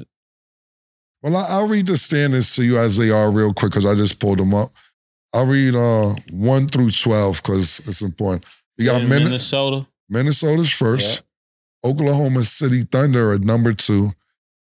[1.24, 3.96] Well, I, I'll read the standings to you as they are real quick because I
[3.96, 4.72] just pulled them up.
[5.34, 8.46] I'll read uh one through twelve because it's important.
[8.78, 9.86] You got in Min- Minnesota.
[10.10, 11.24] Minnesota's first.
[11.86, 14.12] Oklahoma City Thunder at number two.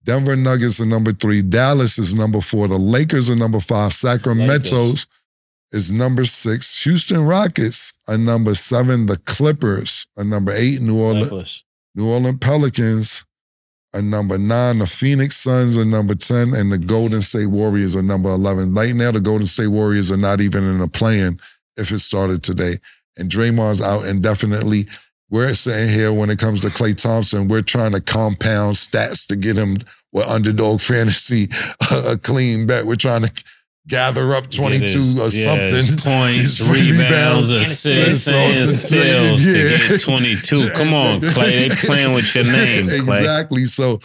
[0.04, 1.42] Denver Nuggets are number three.
[1.42, 2.68] Dallas is number four.
[2.68, 3.94] The Lakers are number five.
[3.94, 5.08] Sacramento's
[5.72, 6.84] is number six.
[6.84, 9.08] Houston Rockets are number seven.
[9.08, 10.82] The Clippers are number eight.
[10.82, 11.64] New Orleans.
[11.96, 13.26] New Orleans Pelicans
[13.96, 14.80] are number nine.
[14.80, 16.54] The Phoenix Suns are number 10.
[16.54, 18.74] And the Golden State Warriors are number 11.
[18.74, 21.40] Right now, the Golden State Warriors are not even in the plan
[21.78, 22.78] if it started today.
[23.18, 24.88] And Draymond's out indefinitely.
[25.30, 29.36] We're sitting here when it comes to Klay Thompson, we're trying to compound stats to
[29.36, 29.78] get him
[30.12, 31.50] with underdog fantasy
[31.92, 32.86] uh, a clean bet.
[32.86, 33.44] We're trying to
[33.88, 35.72] gather up 22 his- or yeah, something.
[35.86, 39.78] his points, His rebounds, rebounds, assists, assists, and steals yeah.
[39.78, 40.70] to get 22.
[40.74, 41.70] Come on, Klay.
[41.70, 43.20] They playing with your name, Klay.
[43.20, 43.66] exactly.
[43.66, 44.00] So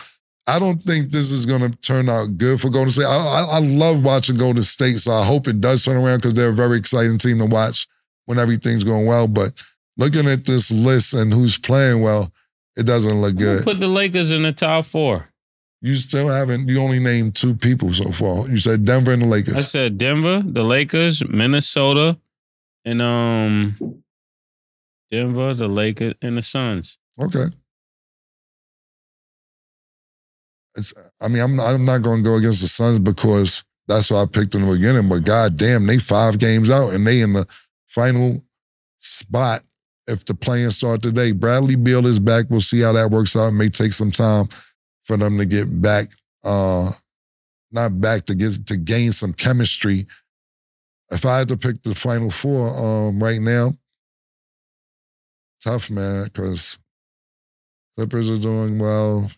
[0.46, 3.06] I don't think this is going to turn out good for Golden State.
[3.06, 3.16] I,
[3.52, 6.48] I, I love watching Golden State, so I hope it does turn around because they're
[6.50, 7.86] a very exciting team to watch
[8.26, 9.28] when everything's going well.
[9.28, 9.52] But
[9.96, 12.32] looking at this list and who's playing well,
[12.76, 13.64] it doesn't look Who good.
[13.64, 15.29] Put the Lakers in the top four.
[15.82, 16.68] You still haven't.
[16.68, 18.46] You only named two people so far.
[18.48, 19.56] You said Denver and the Lakers.
[19.56, 22.18] I said Denver, the Lakers, Minnesota,
[22.84, 24.02] and um
[25.10, 26.98] Denver, the Lakers, and the Suns.
[27.20, 27.46] Okay.
[30.76, 34.10] It's, I mean, I'm not, I'm not going to go against the Suns because that's
[34.10, 35.08] what I picked in the beginning.
[35.08, 37.46] But god damn, they five games out and they in the
[37.86, 38.44] final
[38.98, 39.62] spot.
[40.06, 42.46] If the playing start today, Bradley Beal is back.
[42.50, 43.48] We'll see how that works out.
[43.48, 44.48] It may take some time
[45.10, 46.06] for them to get back,
[46.44, 46.92] uh,
[47.72, 50.06] not back to get to gain some chemistry.
[51.10, 53.74] If I had to pick the final four um, right now,
[55.64, 56.78] tough man, because
[57.96, 59.28] Clippers are doing well.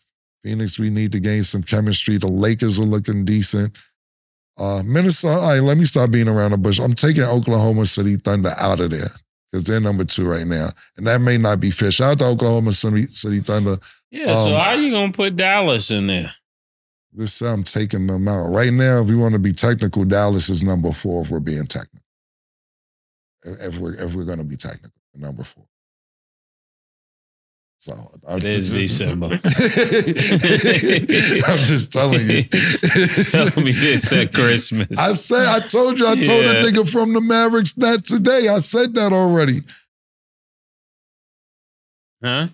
[0.44, 2.18] Phoenix, we need to gain some chemistry.
[2.18, 3.78] The Lakers are looking decent.
[4.58, 6.80] Uh, Minnesota, all right, let me stop being around the bush.
[6.80, 9.08] I'm taking Oklahoma City Thunder out of there
[9.52, 10.68] because they're number two right now.
[10.96, 11.92] And that may not be fair.
[11.92, 13.76] Shout out to Oklahoma City, City Thunder.
[14.10, 16.32] Yeah, so Um, how you gonna put Dallas in there?
[17.12, 18.48] This I'm taking them out.
[18.48, 21.66] Right now, if we want to be technical, Dallas is number four if we're being
[21.66, 22.00] technical.
[23.44, 25.64] If if we're if we're gonna be technical, number four.
[27.82, 27.94] So
[28.28, 29.26] I'm It is December.
[31.48, 32.44] I'm just telling you.
[33.32, 34.96] Tell me this at Christmas.
[34.96, 36.52] I said I told you I told Yeah.
[36.52, 38.46] a nigga from the Mavericks that today.
[38.46, 39.62] I said that already.
[42.22, 42.46] huh?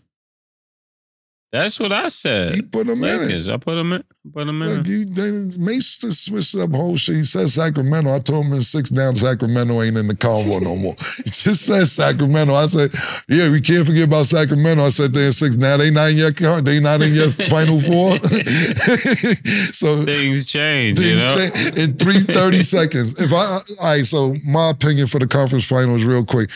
[1.51, 2.55] That's what I said.
[2.55, 3.49] He put him in it.
[3.49, 4.05] I put him in.
[4.35, 4.69] Put him in.
[4.69, 7.17] Look, you they Mase just switched up whole shit.
[7.17, 8.15] He said Sacramento.
[8.15, 10.95] I told him in six down, Sacramento ain't in the convo no more.
[11.17, 12.53] He just said Sacramento.
[12.53, 12.91] I said,
[13.31, 14.83] yeah, we can't forget about Sacramento.
[14.85, 15.57] I said they're in six.
[15.57, 16.61] Now they not in your car.
[16.61, 18.19] They not in your final four.
[19.73, 21.37] so Things change, you things know.
[21.49, 23.19] change in three thirty seconds.
[23.21, 26.51] If I all right, so my opinion for the conference finals, real quick.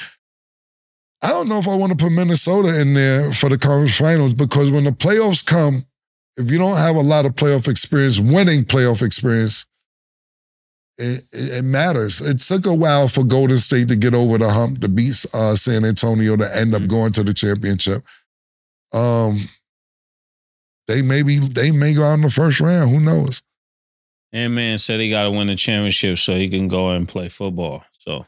[1.22, 4.34] I don't know if I want to put Minnesota in there for the conference finals
[4.34, 5.86] because when the playoffs come,
[6.36, 9.66] if you don't have a lot of playoff experience, winning playoff experience,
[10.98, 12.20] it, it, it matters.
[12.20, 15.54] It took a while for Golden State to get over the hump to beat uh,
[15.54, 16.88] San Antonio to end up Mhm.
[16.88, 18.04] going to the championship.
[18.92, 19.48] Um,
[20.88, 22.90] they maybe they may go out in the first round.
[22.90, 23.42] Who knows?
[24.32, 27.28] Ant Man said he got to win the championship so he can go and play
[27.28, 27.84] football.
[28.00, 28.26] So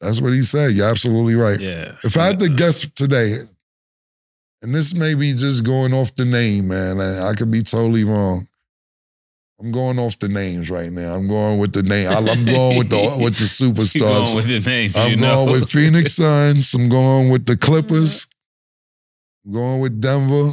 [0.00, 0.72] That's what he said.
[0.72, 1.58] You're absolutely right.
[1.58, 1.96] Yeah.
[2.04, 3.36] If I had to guess today,
[4.62, 8.04] and this may be just going off the name, man, I, I could be totally
[8.04, 8.46] wrong.
[9.60, 11.16] I'm going off the names right now.
[11.16, 12.08] I'm going with the name.
[12.08, 14.26] I'm going with the with the superstars.
[14.26, 15.44] going with the names, I'm going know.
[15.46, 16.72] with Phoenix Suns.
[16.74, 18.26] I'm going with the Clippers.
[18.26, 19.48] Mm-hmm.
[19.48, 20.52] I'm going with Denver.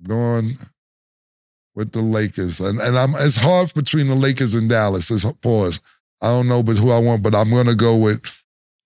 [0.00, 0.54] I'm going
[1.74, 2.60] with the Lakers.
[2.60, 5.10] And, and I'm it's hard between the Lakers and Dallas.
[5.10, 5.80] It's pause.
[6.20, 8.22] I don't know but who I want, but I'm gonna go with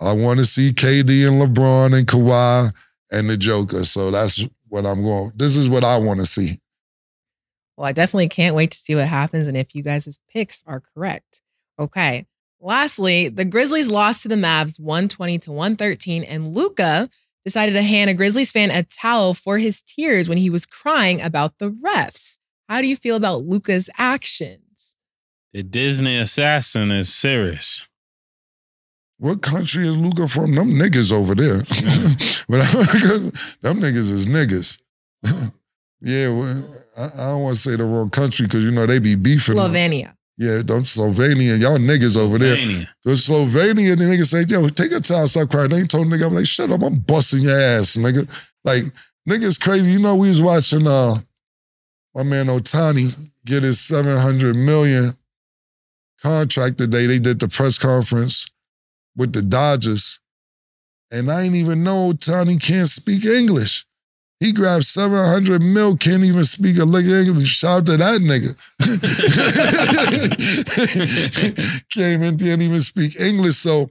[0.01, 2.73] I want to see KD and LeBron and Kawhi
[3.13, 3.85] and the Joker.
[3.85, 5.33] So that's what I'm going.
[5.37, 6.59] This is what I want to see.
[7.77, 10.83] Well, I definitely can't wait to see what happens and if you guys' picks are
[10.95, 11.43] correct.
[11.79, 12.27] Okay.
[12.61, 17.09] Lastly, the Grizzlies lost to the Mavs 120 to 113, and Luka
[17.43, 21.23] decided to hand a Grizzlies fan a towel for his tears when he was crying
[21.23, 22.39] about the refs.
[22.69, 24.70] How do you feel about Luka's actions?
[25.53, 27.87] The Disney assassin is serious.
[29.19, 30.55] What country is Luka from?
[30.55, 31.59] Them niggas over there.
[32.49, 32.71] but
[33.61, 34.81] them niggas is niggas.
[36.01, 36.65] yeah, well,
[36.97, 39.57] I, I don't want to say the wrong country because you know they be beefing.
[39.57, 40.15] Slovenia.
[40.39, 42.57] Yeah, them Slovenia, y'all niggas over there.
[42.57, 42.89] Slovenia.
[43.05, 45.69] The Slovenia, the nigga say, yo, take a towel, stop crying.
[45.69, 48.27] They ain't told the nigga, I'm like, shut up, I'm busting your ass, nigga.
[48.65, 48.85] Like,
[49.29, 49.91] nigga's crazy.
[49.91, 51.17] You know, we was watching uh
[52.15, 55.15] my man Ohtani get his 700 million
[56.23, 57.07] contract today.
[57.07, 58.47] They did the press conference
[59.17, 60.21] with the Dodgers.
[61.11, 63.85] And I ain't even know Ohtani can't speak English.
[64.39, 67.49] He grabbed 700 mil, can't even speak a lick of English.
[67.49, 68.57] Shout out to that nigga.
[71.91, 73.57] Came in, can't even speak English.
[73.57, 73.91] So,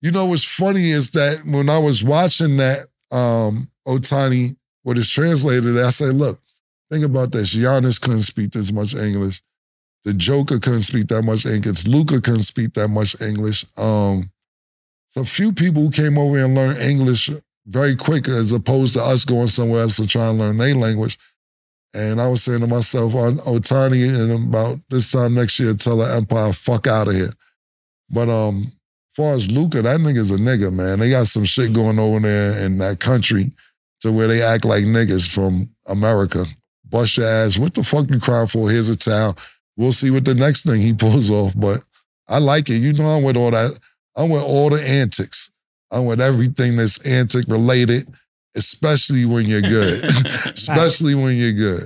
[0.00, 4.54] you know what's funny is that when I was watching that um Ohtani,
[4.84, 6.40] what is translated, I said, look,
[6.88, 7.56] think about this.
[7.56, 9.42] Giannis couldn't speak this much English.
[10.04, 11.86] The Joker couldn't speak that much English.
[11.86, 13.64] Luka couldn't speak that much English.
[13.78, 14.30] Um,
[15.06, 17.30] so a few people who came over and learned English
[17.66, 21.18] very quick as opposed to us going somewhere else to try and learn their language.
[21.94, 26.12] And I was saying to myself, Ohtani, in about this time next year, tell the
[26.16, 27.32] Empire, fuck out of here.
[28.10, 28.72] But um,
[29.10, 30.98] as far as Luka, that nigga's a nigga, man.
[30.98, 33.52] They got some shit going over there in that country
[34.00, 36.46] to where they act like niggas from America.
[36.86, 37.58] Bust your ass.
[37.58, 38.70] What the fuck you crying for?
[38.70, 39.36] Here's a towel.
[39.76, 41.54] We'll see what the next thing he pulls off.
[41.56, 41.82] But
[42.28, 42.78] I like it.
[42.78, 43.78] You know, I'm with all that.
[44.16, 45.50] I'm with all the antics.
[45.90, 48.06] I'm with everything that's antic related,
[48.54, 50.04] especially when you're good.
[50.04, 51.82] especially when you're good.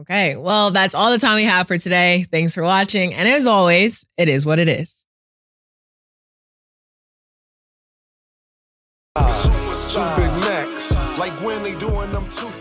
[0.00, 0.36] Okay.
[0.36, 2.26] Well, that's all the time we have for today.
[2.30, 3.14] Thanks for watching.
[3.14, 5.04] And as always, it is what it is.
[9.16, 12.57] Two big necks, like when they doing them two for five.